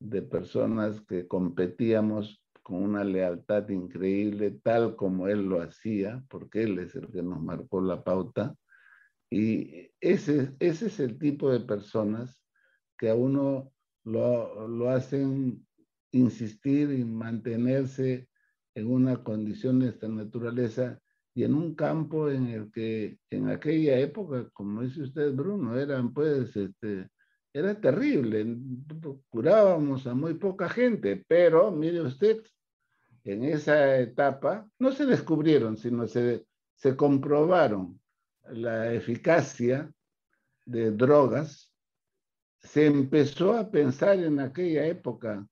de 0.00 0.22
personas 0.22 1.02
que 1.02 1.28
competíamos 1.28 2.42
con 2.62 2.82
una 2.82 3.04
lealtad 3.04 3.68
increíble, 3.68 4.58
tal 4.62 4.96
como 4.96 5.28
él 5.28 5.42
lo 5.42 5.60
hacía, 5.60 6.24
porque 6.28 6.62
él 6.62 6.78
es 6.78 6.94
el 6.94 7.08
que 7.12 7.22
nos 7.22 7.40
marcó 7.42 7.80
la 7.80 8.02
pauta. 8.02 8.56
Y 9.30 9.90
ese, 10.00 10.54
ese 10.58 10.86
es 10.86 11.00
el 11.00 11.18
tipo 11.18 11.50
de 11.50 11.60
personas 11.60 12.42
que 12.96 13.10
a 13.10 13.14
uno 13.14 13.72
lo, 14.04 14.68
lo 14.68 14.90
hacen 14.90 15.66
insistir 16.12 16.92
y 16.92 17.04
mantenerse 17.04 18.28
en 18.74 18.90
una 18.90 19.22
condición 19.22 19.80
de 19.80 19.88
esta 19.88 20.08
naturaleza 20.08 20.98
y 21.34 21.44
en 21.44 21.54
un 21.54 21.74
campo 21.74 22.30
en 22.30 22.46
el 22.48 22.70
que 22.70 23.18
en 23.30 23.48
aquella 23.48 23.98
época, 23.98 24.48
como 24.52 24.82
dice 24.82 25.02
usted, 25.02 25.32
Bruno, 25.32 25.78
eran 25.78 26.12
pues, 26.12 26.54
este, 26.56 27.08
era 27.52 27.78
terrible. 27.80 28.56
Curábamos 29.30 30.06
a 30.06 30.14
muy 30.14 30.34
poca 30.34 30.68
gente, 30.68 31.24
pero 31.26 31.70
mire 31.70 32.00
usted, 32.02 32.42
en 33.24 33.44
esa 33.44 33.98
etapa 33.98 34.68
no 34.78 34.92
se 34.92 35.06
descubrieron, 35.06 35.76
sino 35.76 36.06
se, 36.06 36.46
se 36.74 36.96
comprobaron 36.96 38.00
la 38.50 38.92
eficacia 38.92 39.90
de 40.66 40.90
drogas, 40.90 41.71
se 42.62 42.86
empezó 42.86 43.54
a 43.54 43.70
pensar 43.70 44.18
en 44.18 44.40
aquella 44.40 44.86
época 44.86 45.46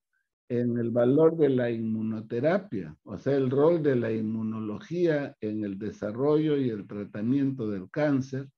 en 0.49 0.79
el 0.79 0.91
valor 0.91 1.37
de 1.37 1.49
la 1.49 1.71
inmunoterapia, 1.71 2.97
o 3.05 3.17
sea, 3.17 3.37
el 3.37 3.51
rol 3.51 3.83
de 3.83 3.95
la 3.95 4.11
inmunología 4.11 5.37
en 5.41 5.65
el 5.65 5.79
desarrollo 5.79 6.57
y 6.57 6.71
el 6.71 6.89
tratamiento 6.89 7.71
del 7.71 7.89
cáncer. 7.89 8.49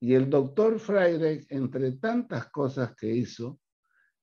Y 0.00 0.14
el 0.14 0.28
doctor 0.28 0.80
Freire, 0.80 1.44
entre 1.50 1.92
tantas 1.92 2.50
cosas 2.50 2.96
que 2.96 3.14
hizo, 3.14 3.60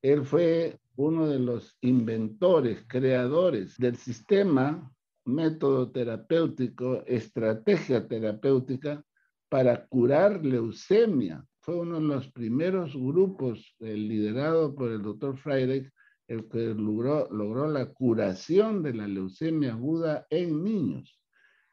él 0.01 0.25
fue 0.25 0.79
uno 0.97 1.27
de 1.27 1.39
los 1.39 1.77
inventores, 1.81 2.83
creadores 2.87 3.77
del 3.77 3.95
sistema, 3.95 4.91
método 5.23 5.91
terapéutico, 5.91 7.03
estrategia 7.05 8.05
terapéutica 8.05 9.03
para 9.49 9.85
curar 9.87 10.43
leucemia. 10.43 11.45
Fue 11.67 11.81
uno 11.81 11.99
de 11.99 12.07
los 12.07 12.31
primeros 12.31 12.95
grupos 12.95 13.75
liderado 13.79 14.73
por 14.73 14.89
el 14.89 15.01
doctor 15.01 15.35
Freire 15.35 15.91
el 16.29 16.47
que 16.47 16.73
logró, 16.73 17.27
logró 17.29 17.67
la 17.67 17.91
curación 17.91 18.81
de 18.81 18.93
la 18.93 19.05
leucemia 19.05 19.73
aguda 19.73 20.25
en 20.29 20.63
niños. 20.63 21.19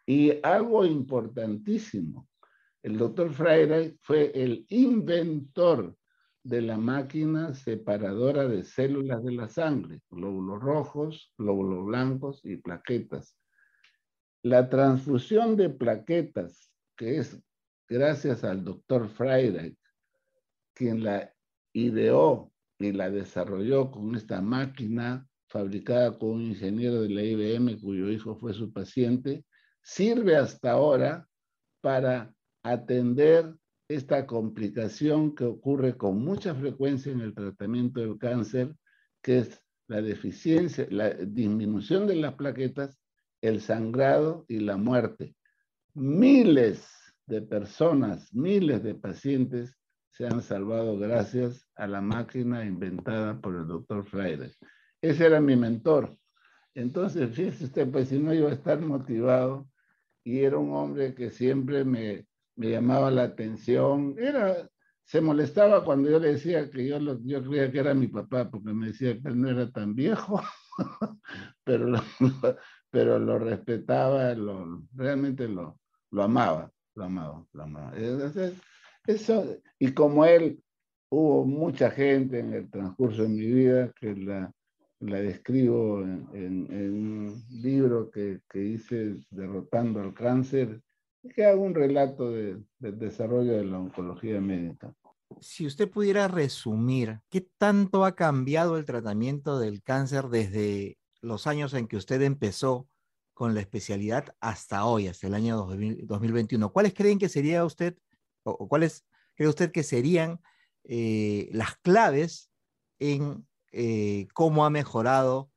Y 0.04 0.32
algo 0.42 0.84
importantísimo, 0.84 2.28
el 2.82 2.98
doctor 2.98 3.32
Freire 3.32 3.96
fue 4.00 4.32
el 4.34 4.66
inventor 4.68 5.96
de 6.42 6.60
la 6.60 6.76
máquina 6.76 7.54
separadora 7.54 8.48
de 8.48 8.64
células 8.64 9.22
de 9.22 9.30
la 9.30 9.48
sangre, 9.48 10.00
glóbulos 10.10 10.60
rojos, 10.60 11.32
glóbulos 11.38 11.86
blancos 11.86 12.40
y 12.42 12.56
plaquetas. 12.56 13.38
La 14.42 14.68
transfusión 14.68 15.54
de 15.54 15.70
plaquetas, 15.70 16.72
que 16.96 17.18
es 17.18 17.40
gracias 17.88 18.42
al 18.42 18.64
doctor 18.64 19.08
Freire, 19.08 19.76
quien 20.74 21.04
la 21.04 21.32
ideó 21.72 22.52
y 22.78 22.92
la 22.92 23.10
desarrolló 23.10 23.90
con 23.90 24.14
esta 24.14 24.40
máquina 24.40 25.26
fabricada 25.48 26.18
con 26.18 26.30
un 26.30 26.42
ingeniero 26.42 27.02
de 27.02 27.10
la 27.10 27.22
IBM 27.22 27.80
cuyo 27.80 28.10
hijo 28.10 28.36
fue 28.36 28.52
su 28.52 28.72
paciente, 28.72 29.44
sirve 29.82 30.36
hasta 30.36 30.72
ahora 30.72 31.28
para 31.80 32.34
atender 32.64 33.54
esta 33.88 34.26
complicación 34.26 35.34
que 35.34 35.44
ocurre 35.44 35.96
con 35.96 36.18
mucha 36.18 36.54
frecuencia 36.54 37.12
en 37.12 37.20
el 37.20 37.34
tratamiento 37.34 38.00
del 38.00 38.18
cáncer, 38.18 38.74
que 39.22 39.38
es 39.38 39.62
la 39.86 40.00
deficiencia, 40.00 40.86
la 40.90 41.10
disminución 41.10 42.06
de 42.06 42.16
las 42.16 42.34
plaquetas, 42.34 42.98
el 43.42 43.60
sangrado 43.60 44.46
y 44.48 44.60
la 44.60 44.76
muerte. 44.76 45.36
Miles 45.92 46.88
de 47.26 47.42
personas, 47.42 48.32
miles 48.34 48.82
de 48.82 48.94
pacientes 48.94 49.76
se 50.14 50.26
han 50.26 50.42
salvado 50.42 50.96
gracias 50.96 51.68
a 51.74 51.88
la 51.88 52.00
máquina 52.00 52.64
inventada 52.64 53.40
por 53.40 53.56
el 53.56 53.66
doctor 53.66 54.04
Freire. 54.04 54.52
Ese 55.02 55.26
era 55.26 55.40
mi 55.40 55.56
mentor. 55.56 56.16
Entonces, 56.74 57.34
fíjese 57.34 57.64
usted, 57.64 57.90
pues 57.90 58.08
si 58.08 58.18
no 58.20 58.32
iba 58.32 58.48
a 58.48 58.54
estar 58.54 58.80
motivado 58.80 59.68
y 60.22 60.40
era 60.40 60.56
un 60.56 60.72
hombre 60.72 61.14
que 61.14 61.30
siempre 61.30 61.84
me, 61.84 62.26
me 62.54 62.70
llamaba 62.70 63.10
la 63.10 63.24
atención. 63.24 64.14
Era, 64.16 64.68
se 65.04 65.20
molestaba 65.20 65.84
cuando 65.84 66.08
yo 66.08 66.20
le 66.20 66.34
decía 66.34 66.70
que 66.70 66.86
yo, 66.86 66.98
yo 67.24 67.42
creía 67.42 67.72
que 67.72 67.80
era 67.80 67.92
mi 67.92 68.06
papá, 68.06 68.48
porque 68.48 68.72
me 68.72 68.88
decía 68.88 69.20
que 69.20 69.28
él 69.28 69.40
no 69.40 69.50
era 69.50 69.68
tan 69.72 69.96
viejo, 69.96 70.40
pero, 71.64 71.86
lo, 71.88 72.00
pero 72.90 73.18
lo 73.18 73.38
respetaba, 73.40 74.32
lo, 74.34 74.84
realmente 74.94 75.48
lo, 75.48 75.80
lo 76.12 76.22
amaba, 76.22 76.70
lo 76.94 77.04
amaba, 77.04 77.44
lo 77.52 77.62
amaba. 77.64 77.92
Entonces, 77.96 78.54
eso, 79.06 79.56
y 79.78 79.92
como 79.92 80.24
él, 80.24 80.62
hubo 81.10 81.44
mucha 81.44 81.90
gente 81.90 82.40
en 82.40 82.52
el 82.54 82.70
transcurso 82.70 83.22
de 83.22 83.28
mi 83.28 83.46
vida 83.46 83.92
que 84.00 84.14
la, 84.16 84.52
la 85.00 85.20
describo 85.20 86.02
en, 86.02 86.28
en, 86.32 86.92
un 86.94 87.44
libro 87.50 88.10
que, 88.10 88.40
que, 88.48 88.64
hice, 88.64 89.20
Derrotando 89.30 90.00
al 90.00 90.14
Cáncer, 90.14 90.80
que 91.34 91.44
hago 91.44 91.62
un 91.62 91.74
relato 91.74 92.30
de, 92.30 92.62
del 92.78 92.98
desarrollo 92.98 93.52
de 93.52 93.64
la 93.64 93.78
oncología 93.78 94.40
médica. 94.40 94.94
Si 95.40 95.66
usted 95.66 95.90
pudiera 95.90 96.28
resumir, 96.28 97.20
¿qué 97.30 97.48
tanto 97.58 98.04
ha 98.04 98.14
cambiado 98.14 98.76
el 98.76 98.84
tratamiento 98.84 99.58
del 99.58 99.82
cáncer 99.82 100.28
desde 100.28 100.98
los 101.20 101.46
años 101.46 101.74
en 101.74 101.88
que 101.88 101.96
usted 101.96 102.22
empezó 102.22 102.88
con 103.32 103.54
la 103.54 103.60
especialidad 103.60 104.34
hasta 104.40 104.84
hoy, 104.84 105.08
hasta 105.08 105.26
el 105.26 105.34
año 105.34 105.56
2021? 105.56 106.72
¿Cuáles 106.72 106.94
creen 106.94 107.18
que 107.18 107.28
sería 107.28 107.64
usted 107.64 107.96
o, 108.44 108.68
cuáles 108.68 109.04
cree 109.34 109.48
usted 109.48 109.72
que 109.72 109.82
serían 109.82 110.40
eh, 110.84 111.48
las 111.52 111.76
claves 111.78 112.50
en 112.98 113.46
eh, 113.72 114.28
cómo 114.34 114.64
ha 114.64 114.70
mejorado 114.70 115.50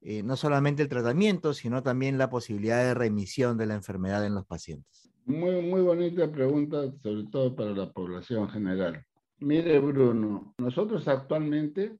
eh, 0.00 0.22
no 0.22 0.36
solamente 0.36 0.82
el 0.82 0.88
tratamiento, 0.88 1.54
sino 1.54 1.82
también 1.82 2.18
la 2.18 2.28
posibilidad 2.28 2.84
de 2.84 2.92
remisión 2.92 3.56
de 3.56 3.66
la 3.66 3.74
enfermedad 3.74 4.24
en 4.26 4.34
los 4.34 4.44
pacientes? 4.44 5.10
Muy, 5.24 5.62
muy 5.62 5.80
bonita 5.80 6.30
pregunta, 6.30 6.92
sobre 7.02 7.24
todo 7.32 7.56
para 7.56 7.70
la 7.70 7.90
población 7.90 8.50
general. 8.50 9.02
Mire, 9.38 9.78
Bruno, 9.78 10.54
nosotros 10.58 11.08
actualmente, 11.08 11.98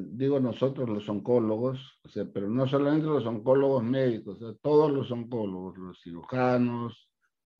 digo 0.00 0.40
nosotros 0.40 0.88
los 0.88 1.08
oncólogos, 1.08 2.00
pero 2.32 2.48
no 2.48 2.66
solamente 2.66 3.06
los 3.06 3.26
oncólogos 3.26 3.84
médicos, 3.84 4.38
todos 4.60 4.90
los 4.90 5.10
oncólogos, 5.10 5.76
los 5.76 6.02
cirujanos, 6.02 7.08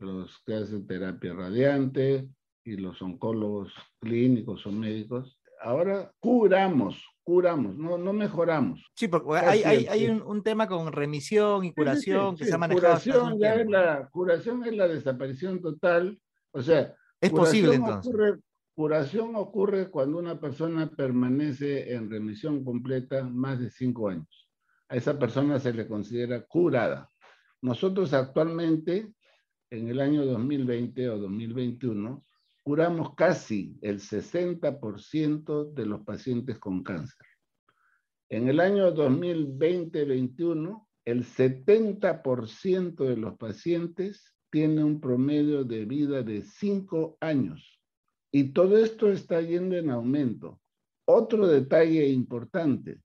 los 0.05 0.43
que 0.47 0.55
hacen 0.55 0.87
terapia 0.87 1.35
radiante 1.35 2.29
y 2.65 2.77
los 2.77 3.01
oncólogos 3.03 3.73
clínicos 4.01 4.67
o 4.67 4.73
médicos, 4.73 5.39
ahora 5.61 6.13
curamos, 6.21 7.03
curamos, 7.23 7.77
no, 7.77 7.99
no 7.99 8.13
mejoramos. 8.13 8.85
Sí, 8.95 9.09
porque 9.09 9.39
hay, 9.39 9.63
hay, 9.63 9.87
hay 9.87 10.07
un, 10.07 10.23
un, 10.23 10.43
tema 10.43 10.69
con 10.69 10.93
remisión 10.93 11.65
y 11.65 11.73
curación 11.73 12.37
que 12.37 12.45
se 12.45 12.55
ha 12.55 12.59
manejado. 12.59 12.95
Curación, 12.95 13.39
ya 13.39 13.55
es 13.55 13.67
la, 13.69 14.09
curación 14.11 14.65
es 14.65 14.77
la 14.77 14.89
desaparición 14.89 15.61
total, 15.61 16.19
o 16.53 16.63
sea, 16.63 16.95
es 17.21 17.31
posible 17.31 17.75
entonces. 17.75 18.13
Ocurre, 18.13 18.41
curación 18.75 19.37
ocurre 19.37 19.91
cuando 19.91 20.19
una 20.19 20.39
persona 20.39 20.91
permanece 20.91 21.95
en 21.95 22.11
remisión 22.11 22.65
completa 22.65 23.25
más 23.25 23.59
de 23.61 23.71
cinco 23.71 24.09
años. 24.09 24.49
A 24.89 24.97
esa 24.97 25.19
persona 25.19 25.59
se 25.59 25.73
le 25.73 25.89
considera 25.89 26.45
curada. 26.45 27.09
Nosotros 27.63 28.13
actualmente 28.13 29.15
en 29.75 29.89
el 29.89 30.01
año 30.01 30.25
2020 30.25 31.09
o 31.11 31.19
2021, 31.19 32.25
curamos 32.63 33.15
casi 33.15 33.77
el 33.83 34.01
60% 34.01 35.73
de 35.75 35.87
los 35.87 36.03
pacientes 36.03 36.59
con 36.59 36.83
cáncer. 36.83 37.27
En 38.29 38.49
el 38.49 38.61
año 38.61 38.95
2020-21, 38.95 40.87
el 41.05 41.25
70% 41.25 43.05
de 43.05 43.17
los 43.17 43.37
pacientes 43.37 44.35
tiene 44.51 44.85
un 44.85 45.01
promedio 45.01 45.65
de 45.65 45.85
vida 45.85 46.23
de 46.23 46.43
5 46.43 47.19
años. 47.21 47.81
Y 48.31 48.53
todo 48.53 48.79
esto 48.79 49.11
está 49.11 49.41
yendo 49.41 49.77
en 49.77 49.91
aumento. 49.91 50.61
Otro 51.07 51.47
detalle 51.47 52.09
importante, 52.09 53.01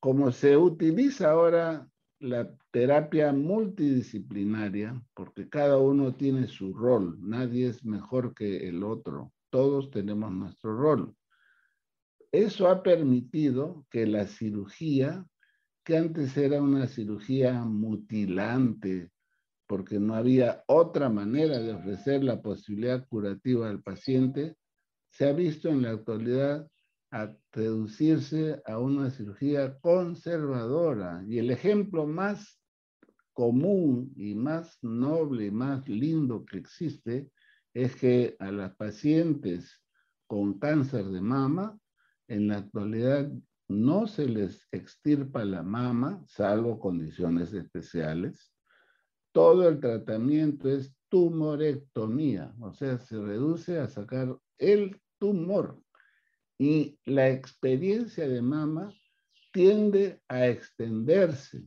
como 0.00 0.32
se 0.32 0.56
utiliza 0.56 1.30
ahora 1.30 1.88
la 2.22 2.48
terapia 2.70 3.32
multidisciplinaria, 3.32 5.02
porque 5.14 5.48
cada 5.48 5.78
uno 5.78 6.14
tiene 6.14 6.46
su 6.46 6.72
rol, 6.72 7.18
nadie 7.20 7.68
es 7.68 7.84
mejor 7.84 8.32
que 8.34 8.68
el 8.68 8.84
otro, 8.84 9.32
todos 9.50 9.90
tenemos 9.90 10.30
nuestro 10.32 10.76
rol. 10.76 11.14
Eso 12.30 12.68
ha 12.68 12.82
permitido 12.82 13.84
que 13.90 14.06
la 14.06 14.26
cirugía, 14.26 15.26
que 15.84 15.96
antes 15.96 16.36
era 16.36 16.62
una 16.62 16.86
cirugía 16.86 17.64
mutilante, 17.64 19.10
porque 19.66 19.98
no 19.98 20.14
había 20.14 20.62
otra 20.68 21.08
manera 21.08 21.58
de 21.58 21.72
ofrecer 21.72 22.22
la 22.22 22.40
posibilidad 22.40 23.06
curativa 23.08 23.68
al 23.68 23.82
paciente, 23.82 24.54
se 25.10 25.28
ha 25.28 25.32
visto 25.32 25.68
en 25.68 25.82
la 25.82 25.90
actualidad 25.90 26.68
a 27.12 27.30
reducirse 27.52 28.60
a 28.64 28.78
una 28.78 29.10
cirugía 29.10 29.78
conservadora. 29.80 31.22
Y 31.28 31.38
el 31.38 31.50
ejemplo 31.50 32.06
más 32.06 32.58
común 33.34 34.12
y 34.16 34.34
más 34.34 34.78
noble 34.82 35.46
y 35.46 35.50
más 35.50 35.86
lindo 35.88 36.44
que 36.44 36.58
existe 36.58 37.30
es 37.74 37.94
que 37.96 38.34
a 38.38 38.50
las 38.50 38.74
pacientes 38.76 39.82
con 40.26 40.58
cáncer 40.58 41.04
de 41.06 41.20
mama, 41.20 41.78
en 42.28 42.48
la 42.48 42.58
actualidad 42.58 43.30
no 43.68 44.06
se 44.06 44.26
les 44.26 44.66
extirpa 44.72 45.44
la 45.44 45.62
mama, 45.62 46.22
salvo 46.26 46.78
condiciones 46.78 47.52
especiales. 47.52 48.54
Todo 49.32 49.68
el 49.68 49.80
tratamiento 49.80 50.68
es 50.68 50.94
tumorectomía, 51.10 52.54
o 52.60 52.72
sea, 52.72 52.98
se 52.98 53.20
reduce 53.20 53.78
a 53.78 53.88
sacar 53.88 54.38
el 54.58 54.98
tumor 55.18 55.82
y 56.62 56.96
la 57.06 57.28
experiencia 57.28 58.28
de 58.28 58.40
mama 58.40 58.94
tiende 59.52 60.20
a 60.28 60.46
extenderse. 60.46 61.64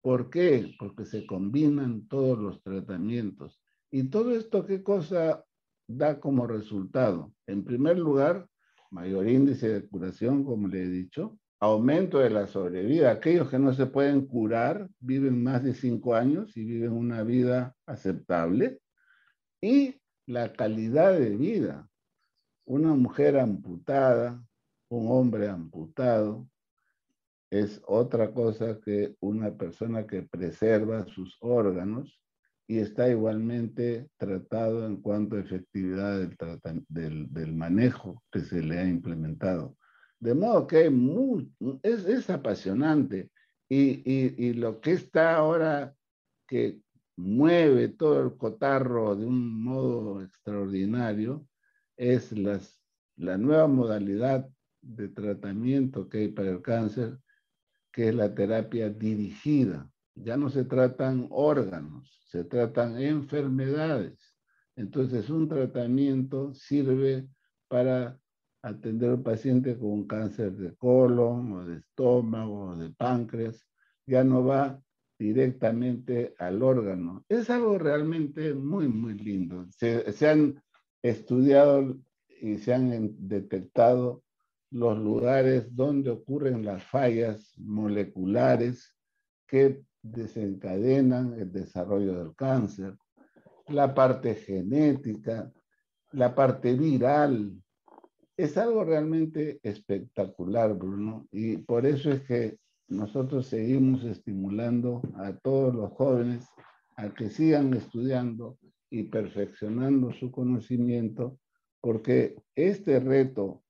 ¿Por 0.00 0.30
qué? 0.30 0.72
Porque 0.78 1.04
se 1.04 1.26
combinan 1.26 2.06
todos 2.06 2.38
los 2.38 2.62
tratamientos. 2.62 3.60
¿Y 3.90 4.04
todo 4.04 4.36
esto 4.36 4.64
qué 4.64 4.84
cosa 4.84 5.44
da 5.88 6.20
como 6.20 6.46
resultado? 6.46 7.32
En 7.48 7.64
primer 7.64 7.98
lugar, 7.98 8.46
mayor 8.92 9.28
índice 9.28 9.68
de 9.68 9.88
curación, 9.88 10.44
como 10.44 10.68
le 10.68 10.84
he 10.84 10.88
dicho. 10.88 11.36
aumento 11.58 12.18
de 12.20 12.30
la 12.30 12.46
sobrevida. 12.46 13.10
Aquellos 13.10 13.50
que 13.50 13.58
no 13.58 13.72
se 13.72 13.86
pueden 13.86 14.26
curar 14.26 14.88
viven 15.00 15.42
más 15.42 15.64
de 15.64 15.74
cinco 15.74 16.14
años 16.14 16.56
y 16.56 16.64
viven 16.64 16.92
una 16.92 17.24
vida 17.24 17.74
aceptable. 17.84 18.78
Y 19.60 19.96
la 20.24 20.52
calidad 20.52 21.18
de 21.18 21.36
vida. 21.36 21.88
Una 22.66 22.94
mujer 22.94 23.38
amputada, 23.38 24.44
un 24.88 25.08
hombre 25.08 25.48
amputado, 25.48 26.48
es 27.48 27.80
otra 27.86 28.32
cosa 28.32 28.80
que 28.80 29.14
una 29.20 29.56
persona 29.56 30.04
que 30.04 30.22
preserva 30.22 31.06
sus 31.06 31.36
órganos 31.40 32.20
y 32.66 32.78
está 32.78 33.08
igualmente 33.08 34.08
tratado 34.16 34.84
en 34.84 34.96
cuanto 34.96 35.36
a 35.36 35.40
efectividad 35.40 36.28
del, 36.88 37.54
manejo 37.54 38.24
que 38.32 38.40
se 38.40 38.60
le 38.60 38.80
ha 38.80 38.84
implementado. 38.84 39.76
De 40.18 40.34
modo 40.34 40.66
que 40.66 40.90
es, 41.84 42.30
apasionante 42.30 43.30
y, 43.68 44.02
y, 44.44 44.52
lo 44.54 44.80
que 44.80 44.92
está 44.92 45.36
ahora 45.36 45.94
que 46.48 46.80
mueve 47.16 47.88
todo 47.88 48.24
el 48.24 48.36
cotarro 48.36 49.14
de 49.14 49.24
un 49.24 49.62
modo 49.62 50.20
extraordinario 50.20 51.46
es 51.96 52.32
la 53.16 53.38
nueva 53.38 53.66
modalidad 53.66 54.48
de 54.82 55.08
tratamiento 55.08 56.08
que 56.08 56.18
hay 56.18 56.28
para 56.28 56.50
el 56.50 56.62
cáncer, 56.62 57.18
que 57.92 58.08
es 58.08 58.14
la 58.14 58.34
terapia 58.34 58.88
dirigida. 58.90 59.90
Ya 60.14 60.36
no 60.36 60.48
se 60.50 60.64
tratan 60.64 61.26
órganos, 61.30 62.22
se 62.28 62.44
tratan 62.44 62.98
enfermedades. 63.00 64.34
Entonces, 64.76 65.30
un 65.30 65.48
tratamiento 65.48 66.52
sirve 66.54 67.28
para 67.68 68.18
atender 68.62 69.10
al 69.10 69.22
paciente 69.22 69.76
con 69.78 69.90
un 69.90 70.06
cáncer 70.06 70.52
de 70.52 70.74
colon 70.76 71.52
o 71.52 71.64
de 71.64 71.78
estómago 71.78 72.70
o 72.70 72.76
de 72.76 72.90
páncreas. 72.90 73.66
Ya 74.06 74.22
no 74.22 74.44
va 74.44 74.80
directamente 75.18 76.34
al 76.38 76.62
órgano. 76.62 77.24
Es 77.28 77.48
algo 77.48 77.78
realmente 77.78 78.54
muy, 78.54 78.88
muy 78.88 79.14
lindo. 79.14 79.66
Se 79.70 80.28
han 80.28 80.62
estudiado 81.08 81.96
y 82.40 82.58
se 82.58 82.74
han 82.74 83.28
detectado 83.28 84.22
los 84.70 84.98
lugares 84.98 85.74
donde 85.74 86.10
ocurren 86.10 86.64
las 86.64 86.82
fallas 86.84 87.54
moleculares 87.56 88.94
que 89.46 89.82
desencadenan 90.02 91.34
el 91.38 91.52
desarrollo 91.52 92.18
del 92.18 92.34
cáncer, 92.34 92.96
la 93.68 93.94
parte 93.94 94.34
genética, 94.34 95.50
la 96.12 96.34
parte 96.34 96.74
viral. 96.74 97.52
Es 98.36 98.56
algo 98.56 98.84
realmente 98.84 99.60
espectacular, 99.62 100.74
Bruno, 100.74 101.26
y 101.32 101.56
por 101.58 101.86
eso 101.86 102.10
es 102.10 102.22
que 102.22 102.58
nosotros 102.88 103.46
seguimos 103.46 104.04
estimulando 104.04 105.02
a 105.16 105.32
todos 105.32 105.74
los 105.74 105.92
jóvenes 105.92 106.46
a 106.96 107.08
que 107.10 107.30
sigan 107.30 107.74
estudiando 107.74 108.58
y 108.90 109.04
perfeccionando 109.04 110.12
su 110.12 110.30
conocimiento, 110.30 111.38
porque 111.80 112.36
este 112.54 113.00
reto 113.00 113.62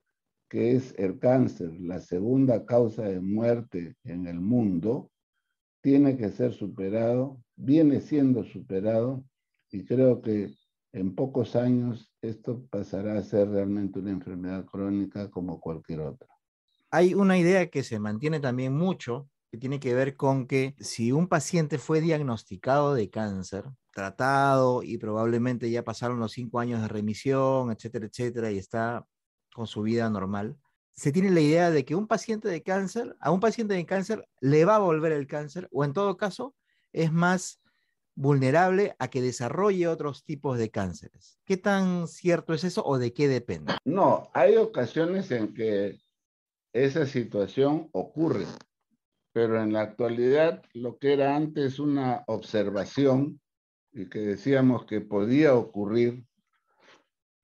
que 0.49 0.77
es 0.77 0.95
el 0.97 1.19
cáncer, 1.19 1.73
la 1.81 2.01
segunda 2.01 2.65
causa 2.65 3.03
de 3.03 3.21
muerte 3.21 3.97
en 4.05 4.27
el 4.27 4.41
mundo, 4.41 5.11
tiene 5.81 6.17
que 6.17 6.31
ser 6.31 6.53
superado, 6.53 7.43
viene 7.57 8.01
siendo 8.01 8.45
superado 8.45 9.25
y 9.71 9.85
creo 9.85 10.21
que 10.23 10.55
en 10.93 11.15
pocos 11.15 11.57
años 11.57 12.13
esto 12.23 12.65
pasará 12.71 13.19
a 13.19 13.23
ser 13.23 13.49
realmente 13.49 13.99
una 13.99 14.11
enfermedad 14.11 14.65
crónica 14.65 15.31
como 15.31 15.61
cualquier 15.61 16.01
otra. 16.01 16.29
Hay 16.91 17.15
una 17.15 17.37
idea 17.39 17.69
que 17.69 17.83
se 17.83 17.99
mantiene 17.99 18.41
también 18.41 18.73
mucho, 18.73 19.29
tiene 19.57 19.81
que 19.81 19.95
ver 19.95 20.17
con 20.17 20.47
que 20.47 20.75
si 20.79 21.13
un 21.13 21.29
paciente 21.29 21.79
fue 21.79 22.01
diagnosticado 22.01 22.95
de 22.95 23.11
cáncer, 23.11 23.65
tratado 23.93 24.83
y 24.83 24.99
probablemente 24.99 25.71
ya 25.71 25.85
pasaron 25.85 26.21
los 26.21 26.33
cinco 26.33 26.61
años 26.61 26.83
de 26.83 26.89
remisión, 26.89 27.71
etcétera, 27.71 28.07
etcétera, 28.07 28.51
y 28.51 28.59
está 28.59 29.07
con 29.55 29.67
su 29.67 29.83
vida 29.83 30.09
normal, 30.11 30.57
se 30.93 31.13
tiene 31.13 31.31
la 31.31 31.41
idea 31.41 31.71
de 31.71 31.85
que 31.85 31.95
un 31.95 32.07
paciente 32.07 32.49
de 32.49 32.63
cáncer, 32.63 33.17
a 33.21 33.31
un 33.31 33.41
paciente 33.41 33.75
de 33.75 33.85
cáncer 33.85 34.27
le 34.41 34.65
va 34.65 34.77
a 34.77 34.81
volver 34.81 35.13
el 35.13 35.27
cáncer 35.27 35.69
o 35.71 35.85
en 35.85 35.93
todo 35.93 36.17
caso 36.17 36.55
es 36.93 37.13
más 37.13 37.61
vulnerable 38.15 38.97
a 38.99 39.09
que 39.09 39.21
desarrolle 39.21 39.89
otros 39.89 40.25
tipos 40.25 40.59
de 40.59 40.71
cánceres. 40.71 41.39
¿Qué 41.45 41.59
tan 41.59 42.09
cierto 42.09 42.55
es 42.55 42.65
eso 42.65 42.83
o 42.85 42.99
de 42.99 43.13
qué 43.13 43.29
depende? 43.29 43.75
No, 43.85 44.31
hay 44.33 44.57
ocasiones 44.57 45.31
en 45.31 45.53
que 45.53 45.99
esa 46.73 47.07
situación 47.07 47.89
ocurre. 47.93 48.47
Pero 49.37 49.63
en 49.63 49.75
la 49.75 49.83
actualidad, 49.83 50.63
lo 50.73 50.97
que 50.97 51.13
era 51.13 51.37
antes 51.37 51.79
una 51.79 52.25
observación 52.27 53.39
y 53.93 54.09
que 54.09 54.21
decíamos 54.21 54.87
que 54.87 55.03
podía 55.03 55.55
ocurrir, 55.55 56.25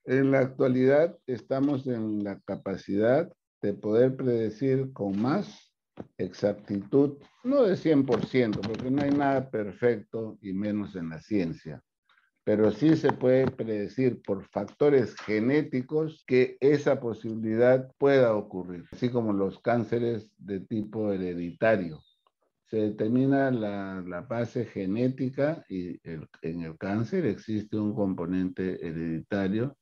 en 0.06 0.30
la 0.30 0.38
actualidad 0.38 1.18
estamos 1.26 1.86
en 1.86 2.24
la 2.24 2.40
capacidad 2.46 3.30
de 3.60 3.74
poder 3.74 4.16
predecir 4.16 4.90
con 4.94 5.20
más 5.20 5.74
exactitud, 6.16 7.18
no 7.44 7.64
de 7.64 7.76
100%, 7.76 8.62
porque 8.62 8.90
no 8.90 9.02
hay 9.02 9.10
nada 9.10 9.50
perfecto 9.50 10.38
y 10.40 10.54
menos 10.54 10.96
en 10.96 11.10
la 11.10 11.20
ciencia, 11.20 11.84
pero 12.44 12.72
sí 12.72 12.96
se 12.96 13.12
puede 13.12 13.46
predecir 13.46 14.20
por 14.22 14.44
factores 14.48 15.14
genéticos 15.16 16.24
que 16.26 16.56
esa 16.60 16.98
posibilidad 17.00 17.92
pueda 17.98 18.34
ocurrir, 18.34 18.84
así 18.90 19.10
como 19.10 19.32
los 19.32 19.60
cánceres 19.60 20.32
de 20.38 20.60
tipo 20.60 21.12
hereditario. 21.12 22.02
Se 22.66 22.78
determina 22.78 23.50
la, 23.50 24.26
base 24.28 24.64
genética 24.64 25.64
y 25.68 26.00
en 26.04 26.62
el 26.62 26.76
cáncer 26.78 27.26
existe 27.26 27.76
un 27.76 27.94
componente 27.94 28.84
hereditario 28.84 29.76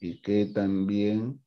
y 0.00 0.20
que 0.20 0.46
también 0.54 1.40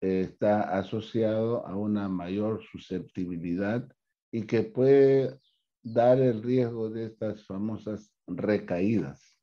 está 0.00 0.76
asociado 0.78 1.66
a 1.66 1.76
una 1.76 2.08
mayor 2.08 2.62
susceptibilidad 2.64 3.86
y 4.32 4.42
que 4.42 4.62
puede 4.62 5.38
dar 5.82 6.18
el 6.20 6.42
riesgo 6.42 6.90
de 6.90 7.06
estas 7.06 7.46
famosas 7.46 8.12
recaídas 8.26 9.33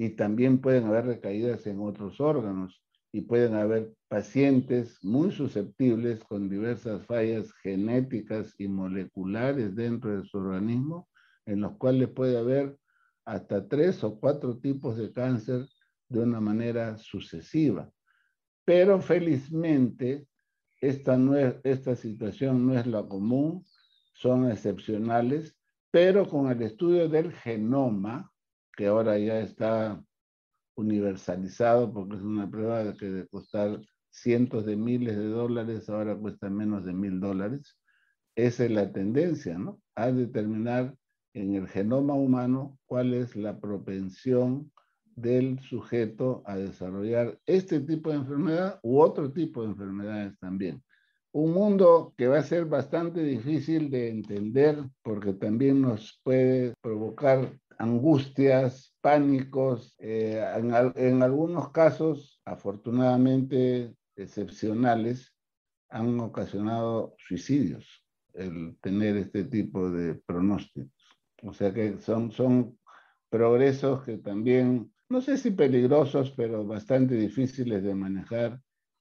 y 0.00 0.08
también 0.08 0.62
pueden 0.62 0.86
haber 0.86 1.04
recaídas 1.04 1.66
en 1.66 1.78
otros 1.78 2.22
órganos 2.22 2.82
y 3.12 3.20
pueden 3.20 3.54
haber 3.54 3.92
pacientes 4.08 4.96
muy 5.02 5.30
susceptibles 5.30 6.24
con 6.24 6.48
diversas 6.48 7.04
fallas 7.04 7.52
genéticas 7.62 8.54
y 8.56 8.66
moleculares 8.66 9.76
dentro 9.76 10.16
de 10.18 10.26
su 10.26 10.38
organismo, 10.38 11.06
en 11.44 11.60
los 11.60 11.76
cuales 11.76 12.08
puede 12.08 12.38
haber 12.38 12.78
hasta 13.26 13.68
tres 13.68 14.02
o 14.02 14.18
cuatro 14.18 14.56
tipos 14.56 14.96
de 14.96 15.12
cáncer 15.12 15.66
de 16.08 16.20
una 16.20 16.40
manera 16.40 16.96
sucesiva. 16.96 17.92
Pero 18.64 19.02
felizmente, 19.02 20.26
esta, 20.80 21.18
esta 21.62 21.94
situación 21.94 22.66
no 22.66 22.78
es 22.78 22.86
la 22.86 23.02
común, 23.02 23.66
son 24.14 24.50
excepcionales, 24.50 25.58
pero 25.90 26.26
con 26.26 26.50
el 26.50 26.62
estudio 26.62 27.06
del 27.06 27.32
genoma, 27.32 28.32
que 28.80 28.86
ahora 28.86 29.18
ya 29.18 29.40
está 29.40 30.02
universalizado 30.74 31.92
porque 31.92 32.16
es 32.16 32.22
una 32.22 32.50
prueba 32.50 32.94
que 32.94 33.10
de 33.10 33.28
costar 33.28 33.78
cientos 34.08 34.64
de 34.64 34.74
miles 34.74 35.18
de 35.18 35.26
dólares, 35.26 35.90
ahora 35.90 36.16
cuesta 36.16 36.48
menos 36.48 36.86
de 36.86 36.94
mil 36.94 37.20
dólares. 37.20 37.76
Esa 38.34 38.64
es 38.64 38.70
la 38.70 38.90
tendencia, 38.90 39.58
¿no? 39.58 39.82
A 39.94 40.10
determinar 40.10 40.96
en 41.34 41.56
el 41.56 41.68
genoma 41.68 42.14
humano 42.14 42.78
cuál 42.86 43.12
es 43.12 43.36
la 43.36 43.60
propensión 43.60 44.72
del 45.14 45.60
sujeto 45.60 46.42
a 46.46 46.56
desarrollar 46.56 47.38
este 47.44 47.80
tipo 47.80 48.08
de 48.08 48.16
enfermedad 48.16 48.80
u 48.82 49.00
otro 49.00 49.30
tipo 49.30 49.60
de 49.62 49.72
enfermedades 49.72 50.38
también. 50.38 50.82
Un 51.32 51.52
mundo 51.52 52.14
que 52.16 52.28
va 52.28 52.38
a 52.38 52.42
ser 52.42 52.64
bastante 52.64 53.22
difícil 53.22 53.90
de 53.90 54.08
entender 54.08 54.78
porque 55.02 55.34
también 55.34 55.82
nos 55.82 56.18
puede 56.24 56.72
provocar 56.80 57.60
angustias, 57.80 58.94
pánicos, 59.00 59.94
eh, 59.98 60.38
en, 60.96 61.22
algunos 61.22 61.70
casos, 61.70 62.42
afortunadamente 62.44 63.96
excepcionales, 64.16 65.34
han 65.88 66.20
ocasionado 66.20 67.14
suicidios 67.26 68.04
el 68.34 68.76
tener 68.82 69.16
este 69.16 69.44
tipo 69.44 69.90
de 69.90 70.14
pronósticos. 70.14 70.92
O 71.42 71.54
sea 71.54 71.72
que 71.72 71.98
son, 71.98 72.30
son 72.30 72.78
progresos 73.30 74.04
que 74.04 74.18
también, 74.18 74.92
no 75.08 75.22
sé 75.22 75.38
si 75.38 75.50
peligrosos, 75.50 76.32
pero 76.36 76.66
bastante 76.66 77.14
difíciles 77.14 77.82
de 77.82 77.94
manejar 77.94 78.60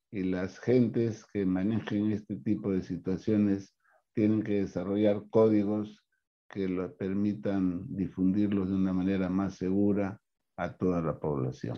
y 0.09 0.23
las 0.23 0.57
gentes 0.57 1.25
que 1.33 1.45
manejen 1.45 2.13
este 2.13 2.37
tipo 2.37 2.71
de 2.71 2.81
situaciones 2.81 3.75
tienen 4.13 4.41
que 4.41 4.61
desarrollar 4.61 5.21
códigos 5.29 6.01
que 6.49 6.67
lo 6.67 6.93
permitan 6.95 7.85
difundirlos 7.87 8.69
de 8.69 8.75
una 8.75 8.93
manera 8.93 9.29
más 9.29 9.55
segura 9.55 10.19
a 10.57 10.73
toda 10.73 11.01
la 11.01 11.19
población. 11.19 11.77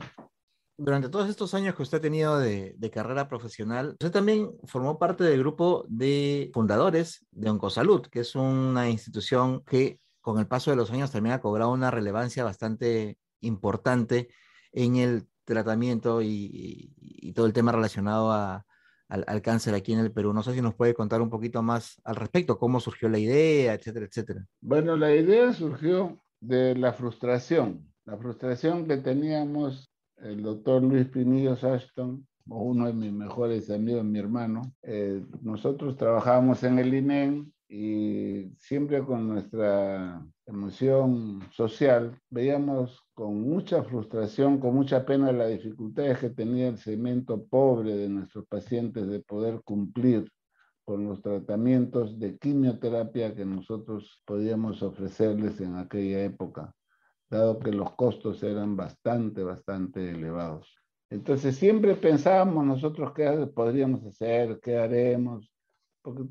Durante 0.78 1.10
todos 1.10 1.30
estos 1.30 1.54
años 1.54 1.76
que 1.76 1.84
usted 1.84 2.00
ha 2.00 2.02
tenido 2.02 2.40
de, 2.40 2.92
carrera 2.92 3.28
profesional, 3.28 3.92
usted 3.92 4.12
también 4.12 4.52
formó 4.64 4.98
parte 4.98 5.24
del 5.24 5.40
grupo 5.40 5.86
de 5.88 6.50
fundadores 6.54 7.26
de 7.32 7.50
Oncosalud, 7.50 8.08
que 8.08 8.22
es 8.22 8.34
una 8.36 8.90
institución 8.90 9.64
que 9.64 10.00
con 10.22 10.40
el 10.40 10.48
paso 10.48 10.72
de 10.72 10.78
los 10.78 10.90
años 10.90 11.12
también 11.12 11.36
ha 11.36 11.42
cobrado 11.42 11.72
una 11.72 11.92
relevancia 11.92 12.44
bastante 12.44 13.20
importante 13.42 14.30
en 14.72 14.96
el 14.96 15.28
tratamiento 15.44 16.22
y, 16.22 17.34
todo 17.36 17.46
el 17.46 17.54
tema 17.54 17.72
relacionado 17.72 18.32
al, 19.12 19.41
cáncer 19.41 19.74
aquí 19.74 19.93
en 19.93 19.99
el 19.99 20.12
Perú. 20.12 20.34
No 20.34 20.43
sé 20.43 20.53
si 20.53 20.62
nos 20.62 20.74
puede 20.74 20.93
contar 20.93 21.22
un 21.22 21.30
poquito 21.30 21.62
más 21.62 22.01
al 22.03 22.16
respecto, 22.16 22.57
cómo 22.57 22.80
surgió 22.80 23.09
la 23.09 23.20
idea, 23.20 23.74
etcétera, 23.74 24.05
etcétera. 24.05 24.45
Bueno, 24.62 24.95
la 24.95 25.14
idea 25.14 25.51
surgió 25.53 26.22
de 26.39 26.76
la 26.76 26.93
frustración, 26.93 27.86
la 28.05 28.18
frustración 28.18 28.88
que 28.88 28.97
teníamos 28.97 29.91
el 30.18 30.41
doctor 30.41 30.84
Luis 30.84 31.07
Pinillos 31.07 31.64
Ashton, 31.64 32.26
uno 32.45 32.88
de 32.88 32.93
mis 32.93 33.12
mejores 33.12 33.70
amigos, 33.70 34.03
mi 34.03 34.20
hermano. 34.20 34.62
Eh, 34.84 35.24
nosotros 35.41 35.97
trabajábamos 35.97 36.64
en 36.64 36.80
el 36.80 36.93
INEN 36.93 37.53
y 37.68 38.51
siempre 38.57 39.03
con 39.03 39.28
nuestra 39.28 40.26
emoción 40.52 41.41
social 41.52 42.20
veíamos 42.30 43.02
con 43.14 43.41
mucha 43.41 43.84
frustración, 43.84 44.60
con 44.60 44.76
mucha 44.76 45.06
pena 45.06 45.32
las 45.32 45.49
dificultades 45.49 46.20
que 46.20 46.30
tenía 46.30 46.68
el 46.68 46.78
segmento 46.78 47.43
pobre 47.45 47.95
de 47.95 48.10
nuestros 48.10 48.45
pacientes 48.47 49.08
de 49.08 49.20
poder 49.22 49.62
cumplir 49.64 50.32
con 50.86 51.06
los 51.06 51.22
tratamientos 51.22 52.20
de 52.20 52.38
quimioterapia 52.38 53.34
que 53.34 53.45
nosotros 53.45 54.22
podíamos 54.26 54.84
ofrecerles 54.84 55.60
en 55.62 55.76
aquella 55.76 56.24
época 56.24 56.74
dado 57.32 57.60
que 57.60 57.72
los 57.72 57.93
costos 57.95 58.43
eran 58.43 58.76
bastante, 58.76 59.41
bastante 59.41 60.12
elevados. 60.12 60.76
Entonces 61.10 61.56
siempre 61.56 61.95
pensábamos 61.95 62.66
nosotros 62.66 63.14
qué 63.14 63.49
podríamos 63.56 64.06
hacer, 64.06 64.60
qué 64.62 64.78
haremos, 64.78 65.49
porque 66.02 66.24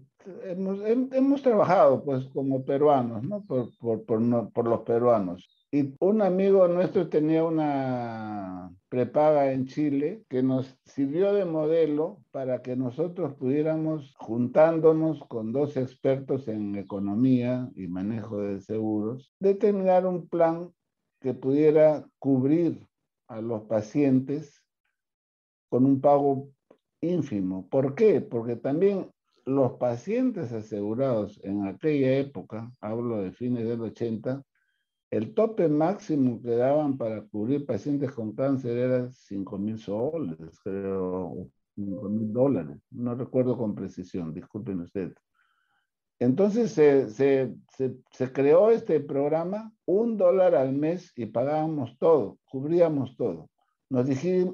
hemos, 0.45 0.81
hemos 0.85 1.43
trabajado 1.43 2.05
pues 2.05 2.27
como 2.29 2.65
peruanos, 2.65 3.23
¿no? 3.23 3.43
Por, 3.45 3.77
por, 3.79 4.05
por, 4.05 4.53
por, 4.53 4.67
los 4.67 4.81
peruanos. 4.81 5.49
Y 5.73 5.95
un 6.01 6.21
amigo 6.23 6.67
nuestro 6.67 7.09
tenía 7.09 7.45
una 7.45 8.73
prepaga 8.89 9.53
en 9.53 9.67
Chile 9.67 10.25
que 10.29 10.43
nos 10.43 10.77
sirvió 10.85 11.33
de 11.33 11.45
modelo 11.45 12.19
para 12.33 12.61
que 12.61 12.75
nosotros 12.75 13.35
pudiéramos, 13.35 14.15
juntándonos 14.19 15.25
con 15.29 15.53
dos 15.53 15.77
expertos 15.77 16.49
en 16.49 16.75
economía 16.75 17.71
y 17.77 17.87
manejo 17.87 18.39
de 18.41 18.61
seguros, 18.61 19.33
determinar 19.39 20.07
un 20.07 20.29
plan 20.29 20.73
que 21.21 21.35
pudiera 21.35 22.05
cubrir 22.19 22.89
a 23.29 23.41
los 23.41 23.63
pacientes 23.63 24.61
con 25.69 25.85
un 25.87 26.01
pago 26.01 26.49
ínfimo. 27.01 27.69
¿Por 27.69 27.95
qué? 27.95 28.21
Porque 28.21 28.57
también 28.57 29.09
los 29.51 29.73
pacientes 29.73 30.53
asegurados 30.53 31.41
en 31.43 31.67
aquella 31.67 32.19
época, 32.19 32.73
hablo 32.81 33.23
de 33.23 33.33
fines 33.33 33.67
del 33.67 33.81
80, 33.81 34.43
el 35.11 35.35
tope 35.35 35.69
máximo 35.69 36.41
que 36.41 36.51
daban 36.51 36.97
para 36.97 37.23
cubrir 37.23 37.67
pacientes 37.67 38.13
con 38.13 38.33
cáncer 38.33 38.77
era 38.77 39.11
5 39.11 39.59
mil 39.59 39.79
soles, 39.79 40.39
creo, 40.63 41.49
5 41.75 42.09
mil 42.09 42.33
dólares. 42.33 42.79
No 42.91 43.17
recuerdo 43.17 43.59
con 43.59 43.75
precisión, 43.75 44.33
disculpen 44.33 44.81
ustedes. 44.81 45.17
Entonces 46.21 46.73
se, 46.73 47.55
creó 48.33 48.71
este 48.71 49.01
programa, 49.01 49.73
un 49.87 50.17
dólar 50.17 50.55
al 50.55 50.73
mes 50.75 51.13
y 51.17 51.27
pagábamos 51.27 51.99
todo, 51.99 52.39
cubríamos 52.45 53.17
todo. 53.17 53.49
Nos, 53.91 54.07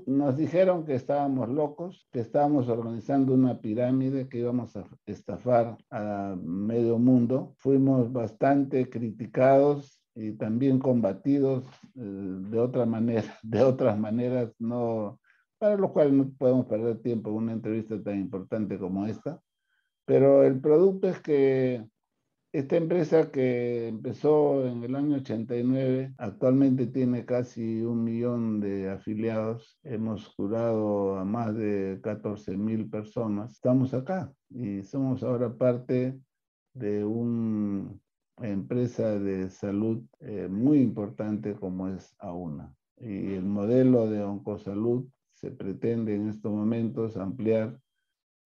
nos 0.06 0.36
dijeron 0.38 0.86
que 0.86 0.94
estábamos 0.94 1.50
locos, 1.50 2.08
que 2.10 2.20
estábamos 2.20 2.68
organizando 2.68 3.34
una 3.34 3.60
pirámide 3.60 4.28
que 4.30 4.38
íbamos 4.38 4.74
a 4.76 4.84
estafar 5.04 5.76
a 5.90 6.34
medio 6.42 6.98
mundo. 6.98 7.52
Fuimos 7.58 8.10
bastante 8.10 8.88
criticados 8.88 10.02
y 10.14 10.32
también 10.32 10.78
combatidos 10.78 11.66
eh, 11.96 12.00
de 12.00 12.58
otra 12.58 12.86
manera, 12.86 13.24
de 13.42 13.62
otras 13.62 13.98
maneras, 13.98 14.54
no, 14.58 15.20
para 15.58 15.76
lo 15.76 15.92
cual 15.92 16.16
no 16.16 16.30
podemos 16.30 16.64
perder 16.64 17.02
tiempo 17.02 17.28
en 17.28 17.36
una 17.36 17.52
entrevista 17.52 18.02
tan 18.02 18.18
importante 18.18 18.78
como 18.78 19.06
esta. 19.06 19.38
Pero 20.06 20.44
el 20.44 20.58
producto 20.62 21.10
es 21.10 21.20
que 21.20 21.84
esta 22.52 22.76
empresa 22.76 23.30
que 23.30 23.88
empezó 23.88 24.66
en 24.66 24.82
el 24.82 24.94
año 24.94 25.16
89 25.16 26.14
actualmente 26.16 26.86
tiene 26.86 27.24
casi 27.24 27.82
un 27.82 28.04
millón 28.04 28.60
de 28.60 28.90
afiliados. 28.90 29.78
Hemos 29.82 30.34
curado 30.34 31.16
a 31.16 31.24
más 31.24 31.54
de 31.54 32.00
14 32.02 32.56
mil 32.56 32.88
personas. 32.88 33.52
Estamos 33.52 33.92
acá 33.94 34.32
y 34.48 34.82
somos 34.82 35.22
ahora 35.22 35.54
parte 35.56 36.18
de 36.74 37.04
una 37.04 37.90
empresa 38.40 39.18
de 39.18 39.50
salud 39.50 40.02
eh, 40.20 40.48
muy 40.48 40.78
importante 40.78 41.54
como 41.54 41.88
es 41.88 42.14
AUNA. 42.18 42.74
Y 42.98 43.34
el 43.34 43.44
modelo 43.44 44.08
de 44.08 44.22
Oncosalud 44.22 45.06
se 45.34 45.50
pretende 45.50 46.14
en 46.14 46.28
estos 46.28 46.52
momentos 46.52 47.16
ampliar 47.16 47.78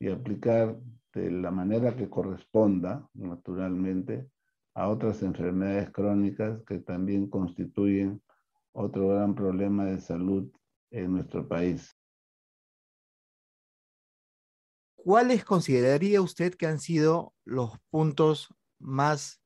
y 0.01 0.09
aplicar 0.09 0.77
de 1.13 1.31
la 1.31 1.51
manera 1.51 1.97
que 1.97 2.09
corresponda, 2.09 3.09
naturalmente, 3.15 4.31
a 4.75 4.89
otras 4.89 5.23
enfermedades 5.23 5.91
crónicas 5.91 6.63
que 6.67 6.79
también 6.79 7.29
constituyen 7.29 8.23
otro 8.73 9.09
gran 9.09 9.35
problema 9.35 9.85
de 9.85 10.01
salud 10.01 10.51
en 10.91 11.13
nuestro 11.13 11.47
país. 11.47 11.97
¿Cuáles 14.95 15.45
consideraría 15.45 16.21
usted 16.21 16.55
que 16.55 16.67
han 16.67 16.79
sido 16.79 17.35
los 17.45 17.73
puntos 17.91 18.55
más 18.79 19.41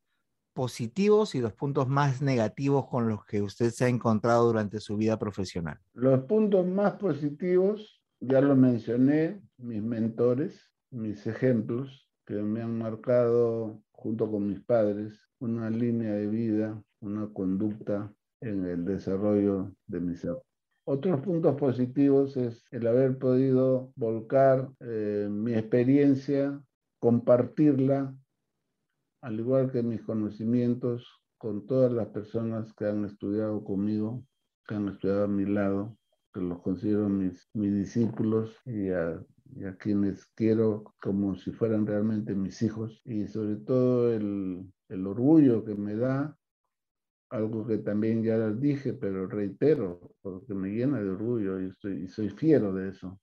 positivos 0.53 1.35
y 1.35 1.41
los 1.41 1.53
puntos 1.53 1.89
más 1.89 2.23
negativos 2.23 2.89
con 2.89 3.09
los 3.09 3.25
que 3.25 3.41
usted 3.41 3.71
se 3.71 3.85
ha 3.85 3.89
encontrado 3.89 4.47
durante 4.47 4.81
su 4.81 4.97
vida 4.97 5.19
profesional? 5.19 5.79
Los 5.93 6.25
puntos 6.25 6.67
más 6.67 6.95
positivos, 6.95 8.03
ya 8.21 8.41
lo 8.41 8.57
mencioné, 8.57 9.43
mis 9.57 9.83
mentores, 9.83 10.74
mis 10.95 11.27
ejemplos 11.27 12.09
que 12.25 12.35
me 12.35 12.63
han 12.63 12.79
marcado 12.79 13.83
junto 13.91 14.31
con 14.31 14.49
mis 14.49 14.61
padres 14.61 15.21
una 15.41 15.69
línea 15.69 16.15
de 16.15 16.27
vida, 16.29 16.83
una 17.01 17.29
conducta 17.33 18.15
en 18.41 18.65
el 18.65 18.85
desarrollo 18.85 19.75
de 19.87 20.01
mi 20.01 20.17
ser. 20.17 20.37
Otros 20.87 21.21
puntos 21.21 21.57
positivos 21.57 22.37
es 22.37 22.65
el 22.71 22.87
haber 22.87 23.19
podido 23.19 23.93
volcar 23.97 24.71
eh, 24.81 25.29
mi 25.31 25.55
experiencia, 25.55 26.63
compartirla, 26.99 28.15
al 29.23 29.41
igual 29.41 29.73
que 29.73 29.83
mis 29.83 30.03
conocimientos, 30.03 31.07
con 31.39 31.67
todas 31.67 31.93
las 31.93 32.09
personas 32.09 32.73
que 32.75 32.87
han 32.87 33.05
estudiado 33.05 33.65
conmigo, 33.65 34.25
que 34.67 34.77
han 34.77 34.89
estudiado 34.89 35.25
a 35.25 35.29
mi 35.29 35.45
lado, 35.45 35.97
que 36.33 36.41
los 36.41 36.61
considero 36.63 37.09
mis, 37.09 37.49
mis 37.53 37.75
discípulos 37.75 38.57
y 38.65 38.91
a 38.91 39.23
y 39.57 39.65
a 39.65 39.77
quienes 39.77 40.27
quiero 40.35 40.95
como 41.01 41.37
si 41.37 41.53
fueran 41.53 41.87
realmente 41.87 42.35
mis 42.35 42.63
hijos. 42.63 43.01
Y 43.05 43.27
sobre 43.29 43.57
todo 43.57 44.13
el, 44.13 44.73
el 44.89 45.07
orgullo 45.07 45.65
que 45.65 45.75
me 45.75 45.97
da, 45.97 46.37
algo 47.31 47.67
que 47.67 47.79
también 47.79 48.23
ya 48.23 48.39
les 48.39 48.61
dije, 48.61 48.93
pero 48.93 49.27
reitero, 49.27 50.01
porque 50.23 50.55
me 50.55 50.71
llena 50.71 51.01
de 51.01 51.11
orgullo 51.11 51.61
y, 51.61 51.67
estoy, 51.67 52.05
y 52.05 52.09
soy 52.09 52.31
fiero 52.31 52.73
de 52.73 52.91
eso, 52.91 53.21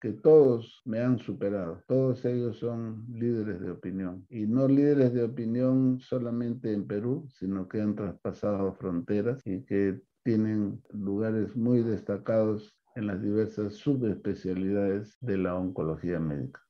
que 0.00 0.12
todos 0.12 0.80
me 0.84 1.00
han 1.00 1.18
superado, 1.18 1.82
todos 1.88 2.24
ellos 2.24 2.58
son 2.58 3.06
líderes 3.08 3.60
de 3.60 3.70
opinión. 3.70 4.26
Y 4.28 4.46
no 4.46 4.68
líderes 4.68 5.12
de 5.12 5.24
opinión 5.24 5.98
solamente 6.00 6.72
en 6.72 6.86
Perú, 6.86 7.26
sino 7.30 7.68
que 7.68 7.80
han 7.80 7.94
traspasado 7.94 8.74
fronteras 8.74 9.44
y 9.46 9.64
que 9.64 10.00
tienen 10.22 10.82
lugares 10.90 11.56
muy 11.56 11.82
destacados 11.82 12.77
en 12.98 13.06
las 13.06 13.22
diversas 13.22 13.74
subespecialidades 13.74 15.16
de 15.20 15.38
la 15.38 15.54
oncología 15.54 16.18
médica. 16.18 16.60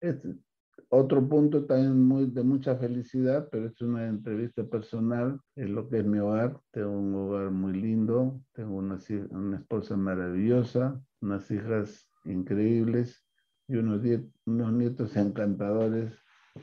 Este, 0.00 0.34
otro 0.88 1.28
punto 1.28 1.66
también 1.66 2.02
muy, 2.02 2.30
de 2.30 2.42
mucha 2.42 2.76
felicidad, 2.76 3.46
pero 3.52 3.66
es 3.66 3.78
una 3.82 4.08
entrevista 4.08 4.64
personal, 4.64 5.38
es 5.54 5.68
lo 5.68 5.86
que 5.90 5.98
es 5.98 6.06
mi 6.06 6.18
hogar. 6.18 6.58
Tengo 6.70 6.98
un 6.98 7.14
hogar 7.14 7.50
muy 7.50 7.74
lindo, 7.74 8.40
tengo 8.54 8.76
una, 8.76 8.98
una 9.32 9.58
esposa 9.58 9.98
maravillosa, 9.98 10.98
unas 11.20 11.50
hijas 11.50 12.08
increíbles 12.24 13.22
y 13.68 13.76
unos, 13.76 14.00
unos 14.46 14.72
nietos 14.72 15.14
encantadores 15.14 16.14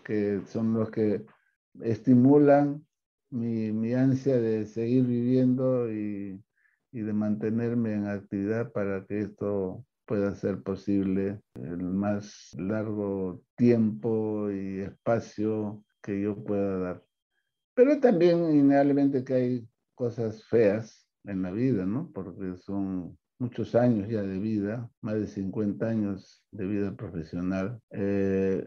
que 0.04 0.42
son 0.48 0.74
los 0.74 0.90
que 0.90 1.24
estimulan 1.82 2.84
mi, 3.30 3.72
mi 3.72 3.94
ansia 3.94 4.40
de 4.40 4.66
seguir 4.66 5.06
viviendo 5.06 5.92
y 5.92 6.44
y 6.92 7.02
de 7.02 7.14
mantenerme 7.14 7.94
en 7.94 8.08
actividad 8.08 8.72
para 8.72 9.06
que 9.06 9.20
esto 9.20 9.86
pueda 10.06 10.34
ser 10.36 10.64
posible 10.64 11.42
el 11.56 11.84
más 11.84 12.56
largo 12.58 13.42
tiempo 13.56 14.50
y 14.50 14.80
espacio 14.80 15.84
que 16.02 16.22
yo 16.22 16.44
pueda 16.44 16.80
dar. 16.80 17.04
Pero 17.76 18.00
también 18.00 18.52
innegablemente 18.52 19.24
que 19.24 19.34
hay 19.34 19.68
cosas 19.96 20.44
feas 20.46 21.08
en 21.26 21.42
la 21.42 21.52
vida, 21.52 21.86
¿no? 21.86 22.10
Porque 22.14 22.56
son 22.58 23.18
muchos 23.40 23.76
años 23.76 24.10
ya 24.10 24.22
de 24.22 24.40
vida, 24.40 24.90
más 25.02 25.16
de 25.16 25.28
50 25.28 25.88
años 25.88 26.44
de 26.52 26.66
vida 26.66 26.96
profesional. 26.96 27.80
Eh, 27.92 28.66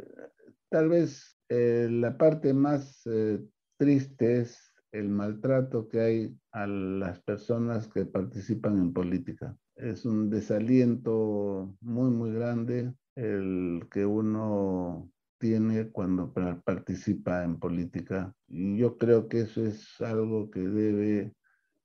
tal 0.69 0.89
vez 0.89 1.37
eh, 1.49 1.89
la 1.91 2.17
parte 2.17 2.55
más 2.55 3.03
eh, 3.07 3.41
triste 3.79 4.43
es 4.43 4.70
el 4.93 5.09
maltrato 5.09 5.89
que 5.89 6.01
hay 6.01 6.37
a 6.53 6.67
las 6.67 7.21
personas 7.21 7.89
que 7.89 8.07
participan 8.07 8.79
en 8.79 8.93
política. 8.93 9.57
Es 9.77 10.05
un 10.05 10.31
desaliento 10.31 11.77
muy, 11.81 12.11
muy 12.11 12.33
grande 12.33 12.93
el 13.15 13.87
que 13.91 14.05
uno 14.05 15.11
tiene 15.39 15.91
cuando 15.91 16.33
participa 16.65 17.45
en 17.45 17.59
política. 17.59 18.35
Y 18.49 18.77
yo 18.77 18.99
creo 18.99 19.29
que 19.29 19.41
eso 19.41 19.65
es 19.65 20.01
algo 20.01 20.51
que 20.51 20.61
debe 20.61 21.35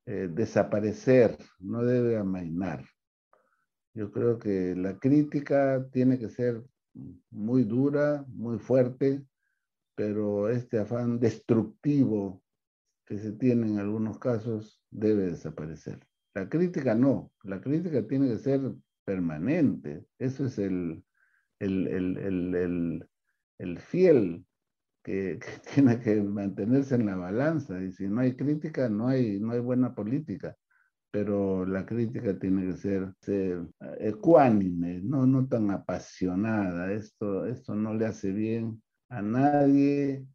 eh, 0.05 0.29
desaparecer, 0.31 1.37
no 1.59 1.83
debe 1.83 2.17
amainar. 2.17 2.85
Yo 3.93 4.11
creo 4.11 4.37
que 4.37 4.75
la 4.75 4.99
crítica 4.99 5.87
tiene 5.91 6.19
que 6.19 6.29
ser 6.29 6.61
muy 7.29 7.63
dura, 7.63 8.25
muy 8.27 8.59
fuerte, 8.59 9.23
pero 9.95 10.49
este 10.49 10.79
afán 10.79 11.19
destructivo 11.19 12.43
que 13.05 13.17
se 13.17 13.31
tiene 13.33 13.67
en 13.67 13.79
algunos 13.79 14.17
casos 14.19 14.81
debe 14.89 15.25
desaparecer. 15.27 15.99
La 16.33 16.49
crítica 16.49 16.95
no, 16.95 17.31
la 17.43 17.61
crítica 17.61 18.05
tiene 18.07 18.27
que 18.29 18.39
ser 18.39 18.73
permanente. 19.05 20.05
Eso 20.17 20.45
es 20.45 20.57
el, 20.57 21.03
el, 21.59 21.87
el, 21.87 23.07
el 23.59 23.79
fiel 23.79 24.45
que, 25.03 25.39
tiene 25.73 25.99
que 25.99 26.21
mantenerse 26.21 26.95
en 26.95 27.05
la 27.05 27.15
balanza. 27.15 27.81
Y 27.81 27.91
si 27.91 28.07
no 28.07 28.21
hay 28.21 28.35
crítica, 28.35 28.89
no 28.89 29.07
hay, 29.07 29.39
no 29.39 29.51
hay 29.51 29.59
buena 29.59 29.93
política. 29.93 30.55
Pero 31.11 31.65
la 31.65 31.85
crítica 31.85 32.37
tiene 32.37 32.65
que 32.65 32.77
ser, 32.77 33.13
ecuánime, 33.99 35.01
no, 35.01 35.25
no 35.25 35.47
tan 35.47 35.71
apasionada. 35.71 36.91
Esto, 36.91 37.45
esto 37.45 37.75
no 37.75 37.93
le 37.93 38.07
hace 38.07 38.31
bien 38.31 38.81
a 39.09 39.21
nadie 39.21 40.25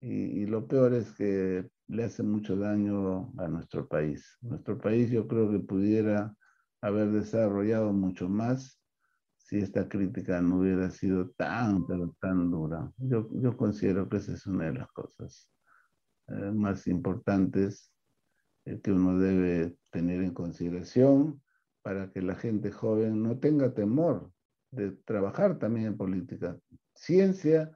y 0.00 0.46
lo 0.46 0.68
peor 0.68 0.94
es 0.94 1.10
que 1.12 1.68
le 1.88 2.04
hace 2.04 2.22
mucho 2.22 2.56
daño 2.56 3.32
a 3.38 3.48
nuestro 3.48 3.88
país. 3.88 4.38
Nuestro 4.42 4.78
país 4.78 5.10
yo 5.10 5.26
creo 5.26 5.50
que 5.50 5.58
pudiera 5.58 6.34
haber 6.80 7.10
desarrollado 7.10 7.92
mucho 7.92 8.28
más 8.28 8.80
si 9.36 9.58
esta 9.58 9.88
crítica 9.88 10.40
no 10.42 10.58
hubiera 10.58 10.90
sido 10.90 11.30
tan, 11.30 11.86
pero 11.86 12.14
tan 12.20 12.50
dura. 12.50 12.92
Yo, 12.98 13.28
yo 13.40 13.56
considero 13.56 14.08
que 14.08 14.18
esa 14.18 14.34
es 14.34 14.46
una 14.46 14.66
de 14.66 14.74
las 14.74 14.88
cosas 14.92 15.50
eh, 16.28 16.52
más 16.52 16.86
importantes 16.86 17.90
eh, 18.66 18.78
que 18.82 18.92
uno 18.92 19.18
debe 19.18 19.74
tener 19.90 20.22
en 20.22 20.34
consideración 20.34 21.42
para 21.80 22.10
que 22.12 22.20
la 22.20 22.34
gente 22.34 22.70
joven 22.70 23.22
no 23.22 23.38
tenga 23.38 23.72
temor 23.72 24.30
de 24.70 24.90
trabajar 24.90 25.58
también 25.58 25.86
en 25.86 25.96
política. 25.96 26.58
Ciencia 26.94 27.72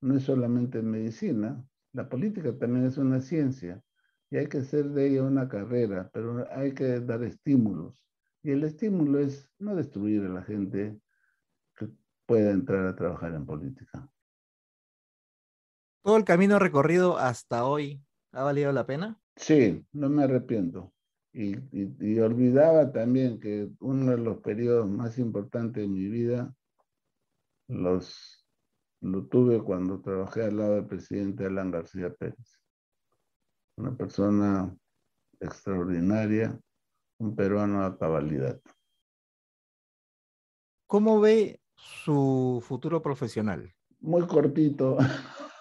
no 0.00 0.16
es 0.16 0.24
solamente 0.24 0.82
medicina, 0.82 1.64
la 1.92 2.08
política 2.08 2.56
también 2.56 2.86
es 2.86 2.98
una 2.98 3.20
ciencia 3.20 3.82
y 4.30 4.36
hay 4.36 4.46
que 4.46 4.58
hacer 4.58 4.90
de 4.90 5.08
ella 5.08 5.22
una 5.24 5.48
carrera, 5.48 6.10
pero 6.12 6.46
hay 6.52 6.72
que 6.72 7.00
dar 7.00 7.22
estímulos 7.24 8.06
y 8.42 8.52
el 8.52 8.64
estímulo 8.64 9.18
es 9.18 9.50
no 9.58 9.74
destruir 9.74 10.24
a 10.24 10.28
la 10.28 10.42
gente 10.42 10.98
que 11.76 11.88
pueda 12.26 12.50
entrar 12.50 12.86
a 12.86 12.96
trabajar 12.96 13.34
en 13.34 13.44
política. 13.44 14.10
¿Todo 16.02 16.16
el 16.16 16.24
camino 16.24 16.58
recorrido 16.58 17.18
hasta 17.18 17.66
hoy 17.66 18.02
ha 18.32 18.42
valido 18.42 18.72
la 18.72 18.86
pena? 18.86 19.20
Sí, 19.36 19.84
no 19.92 20.08
me 20.08 20.24
arrepiento. 20.24 20.92
Y, 21.32 21.56
y, 21.70 22.18
olvidaba 22.18 22.90
también 22.90 23.38
que 23.38 23.70
uno 23.78 24.10
de 24.10 24.18
los 24.18 24.38
periodos 24.38 24.90
más 24.90 25.16
importantes 25.18 25.80
de 25.80 25.88
mi 25.88 26.08
vida 26.08 26.52
los, 27.68 28.39
lo 29.00 29.26
tuve 29.26 29.62
cuando 29.62 30.00
trabajé 30.00 30.44
al 30.44 30.56
lado 30.56 30.74
del 30.74 30.86
presidente 30.86 31.46
Alan 31.46 31.70
García 31.70 32.12
Pérez. 32.12 32.60
Una 33.76 33.96
persona 33.96 34.76
extraordinaria, 35.40 36.58
un 37.18 37.34
peruano 37.34 37.84
a 37.84 37.98
cabalidad. 37.98 38.60
¿Cómo 40.86 41.20
ve 41.20 41.60
su 41.74 42.62
futuro 42.66 43.00
profesional? 43.00 43.72
Muy 44.00 44.26
cortito. 44.26 44.98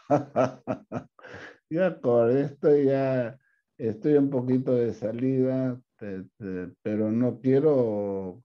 ya 1.70 2.00
con 2.02 2.36
esto 2.36 2.76
ya 2.76 3.40
estoy 3.78 4.16
un 4.16 4.30
poquito 4.30 4.74
de 4.74 4.94
salida, 4.94 5.80
pero 6.82 7.12
no 7.12 7.40
quiero 7.40 8.44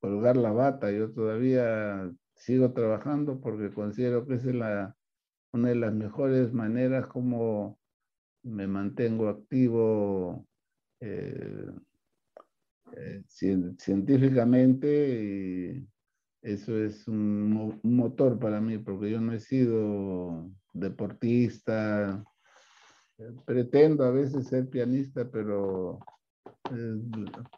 colgar 0.00 0.36
la 0.36 0.52
bata. 0.52 0.90
Yo 0.90 1.12
todavía 1.12 2.12
sigo 2.42 2.72
trabajando 2.72 3.40
porque 3.40 3.72
considero 3.72 4.26
que 4.26 4.34
es 4.34 4.44
una 4.44 5.68
de 5.68 5.74
las 5.76 5.94
mejores 5.94 6.52
maneras 6.52 7.06
como 7.06 7.78
me 8.42 8.66
mantengo 8.66 9.28
activo 9.28 10.44
eh, 10.98 11.70
eh, 12.96 13.22
científicamente 13.28 14.88
y 15.22 15.88
eso 16.42 16.76
es 16.76 17.06
un, 17.06 17.78
motor 17.84 18.40
para 18.40 18.60
mí 18.60 18.76
porque 18.78 19.12
yo 19.12 19.20
no 19.20 19.32
he 19.32 19.38
sido 19.38 20.50
deportista, 20.72 22.24
eh, 23.18 23.36
pretendo 23.44 24.02
a 24.02 24.10
veces 24.10 24.48
ser 24.48 24.68
pianista, 24.68 25.30
pero 25.30 26.00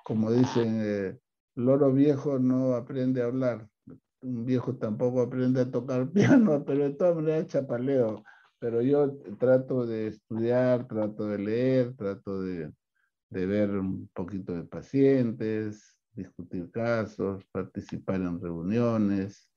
como 0.05 0.31
dicen, 0.31 1.19
loro 1.55 1.93
viejo 1.93 2.39
no 2.39 2.75
aprende 2.75 3.23
a 3.23 3.27
hablar, 3.27 3.69
un 4.25 4.45
viejo 4.45 4.77
tampoco 4.77 5.21
aprende 5.21 5.61
a 5.61 5.71
tocar 5.71 6.11
piano, 6.13 6.65
pero 6.65 6.85
de 6.85 6.95
todas 6.95 7.17
maneras 7.17 7.47
chapaleo. 7.47 8.25
Pero 8.59 8.81
yo 8.81 9.19
trato 9.39 9.87
de 9.87 10.09
estudiar, 10.09 10.89
trato 10.89 11.27
de 11.27 11.39
leer, 11.39 11.95
trato 11.97 12.41
de, 12.43 12.73
de 13.29 13.47
ver 13.47 13.71
un 13.71 14.09
poquito 14.15 14.55
de 14.55 14.65
pacientes, 14.65 15.99
discutir 16.13 16.71
casos, 16.71 17.45
participar 17.53 18.17
en 18.17 18.41
reuniones 18.41 19.51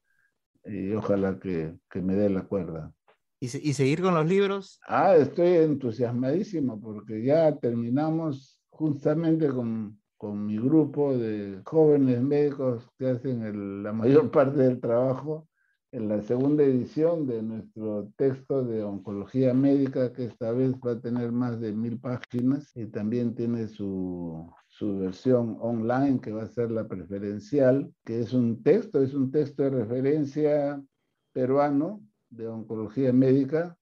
y 0.66 0.92
ojalá 0.92 1.40
que, 1.40 1.74
que 1.90 2.02
me 2.02 2.16
dé 2.16 2.30
la 2.30 2.44
cuerda. 2.44 2.92
¿Y, 3.40 3.46
¿Y, 3.46 3.74
seguir 3.74 4.02
con 4.02 4.16
los 4.16 4.28
libros? 4.28 4.80
Ah, 4.88 5.16
estoy 5.16 5.50
entusiasmadísimo 5.58 6.82
porque 6.82 7.24
ya 7.24 7.56
terminamos 7.56 8.60
justamente 8.70 9.48
con, 9.48 10.00
con 10.18 10.46
mi 10.46 10.58
grupo 10.58 11.16
de 11.16 11.62
jóvenes 11.66 12.22
médicos 12.22 12.90
que 12.98 13.10
hacen 13.10 13.84
la 13.84 13.94
mayor 13.94 14.32
parte 14.32 14.60
del 14.60 14.80
trabajo 14.80 15.48
en 15.92 16.10
la 16.10 16.22
segunda 16.22 16.64
edición 16.64 17.28
de 17.28 17.42
nuestro 17.42 18.12
texto 18.18 18.64
de 18.64 18.84
oncología 18.84 19.54
médica, 19.54 20.12
que 20.12 20.26
esta 20.26 20.52
vez 20.52 20.74
va 20.86 20.92
a 20.92 21.00
tener 21.00 21.32
más 21.32 21.60
de 21.62 21.72
mil 21.72 22.00
páginas 22.00 22.76
y 22.76 22.88
también 22.88 23.36
tiene 23.36 23.68
su, 23.68 24.52
su 24.68 25.00
versión 25.00 25.58
online, 25.62 26.20
que 26.20 26.34
va 26.34 26.44
a 26.44 26.48
ser 26.48 26.72
la 26.72 26.88
preferencial, 26.88 27.94
que 28.04 28.20
es 28.20 28.34
un 28.34 28.62
texto, 28.64 29.02
es 29.02 29.14
un 29.14 29.32
texto 29.32 29.64
de 29.64 29.70
referencia 29.70 30.84
peruano 31.32 32.02
de 32.30 32.48
oncología 32.48 33.14
médica, 33.14 33.78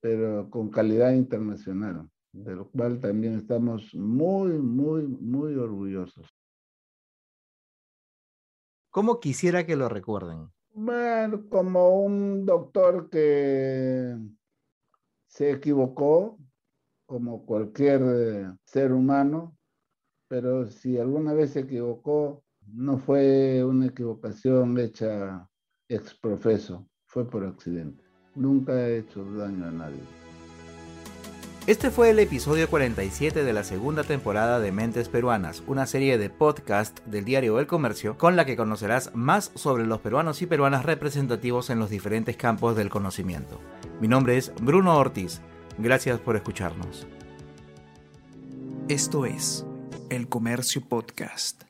pero 0.00 0.50
con 0.50 0.70
calidad 0.70 1.12
internacional, 1.12 2.08
de 2.32 2.54
lo 2.54 2.68
cual 2.68 3.00
también 3.00 3.34
estamos 3.34 3.94
muy, 3.94 4.58
muy, 4.58 5.06
muy 5.06 5.54
orgullosos. 5.54 6.26
¿Cómo 8.90 9.20
quisiera 9.20 9.66
que 9.66 9.76
lo 9.76 9.88
recuerden? 9.88 10.50
Bueno, 10.74 11.48
como 11.48 12.00
un 12.00 12.44
doctor 12.46 13.10
que 13.10 14.16
se 15.26 15.50
equivocó, 15.50 16.38
como 17.06 17.44
cualquier 17.44 18.02
eh, 18.04 18.52
ser 18.64 18.92
humano, 18.92 19.56
pero 20.28 20.66
si 20.66 20.98
alguna 20.98 21.32
vez 21.32 21.52
se 21.52 21.60
equivocó, 21.60 22.44
no 22.66 22.98
fue 22.98 23.64
una 23.64 23.86
equivocación 23.86 24.78
hecha 24.78 25.48
ex 25.88 26.14
profeso, 26.14 26.86
fue 27.06 27.28
por 27.28 27.44
accidente. 27.44 28.04
Nunca 28.34 28.88
he 28.88 28.98
hecho 28.98 29.24
daño 29.24 29.66
a 29.66 29.70
nadie. 29.70 30.27
Este 31.68 31.90
fue 31.90 32.08
el 32.08 32.18
episodio 32.18 32.70
47 32.70 33.44
de 33.44 33.52
la 33.52 33.62
segunda 33.62 34.02
temporada 34.02 34.58
de 34.58 34.72
Mentes 34.72 35.10
Peruanas, 35.10 35.62
una 35.66 35.84
serie 35.84 36.16
de 36.16 36.30
podcast 36.30 37.00
del 37.04 37.26
diario 37.26 37.60
El 37.60 37.66
Comercio 37.66 38.16
con 38.16 38.36
la 38.36 38.46
que 38.46 38.56
conocerás 38.56 39.14
más 39.14 39.52
sobre 39.54 39.84
los 39.84 40.00
peruanos 40.00 40.40
y 40.40 40.46
peruanas 40.46 40.86
representativos 40.86 41.68
en 41.68 41.78
los 41.78 41.90
diferentes 41.90 42.38
campos 42.38 42.74
del 42.74 42.88
conocimiento. 42.88 43.60
Mi 44.00 44.08
nombre 44.08 44.38
es 44.38 44.50
Bruno 44.62 44.96
Ortiz. 44.96 45.42
Gracias 45.76 46.18
por 46.20 46.36
escucharnos. 46.36 47.06
Esto 48.88 49.26
es 49.26 49.66
El 50.08 50.26
Comercio 50.26 50.80
Podcast. 50.80 51.67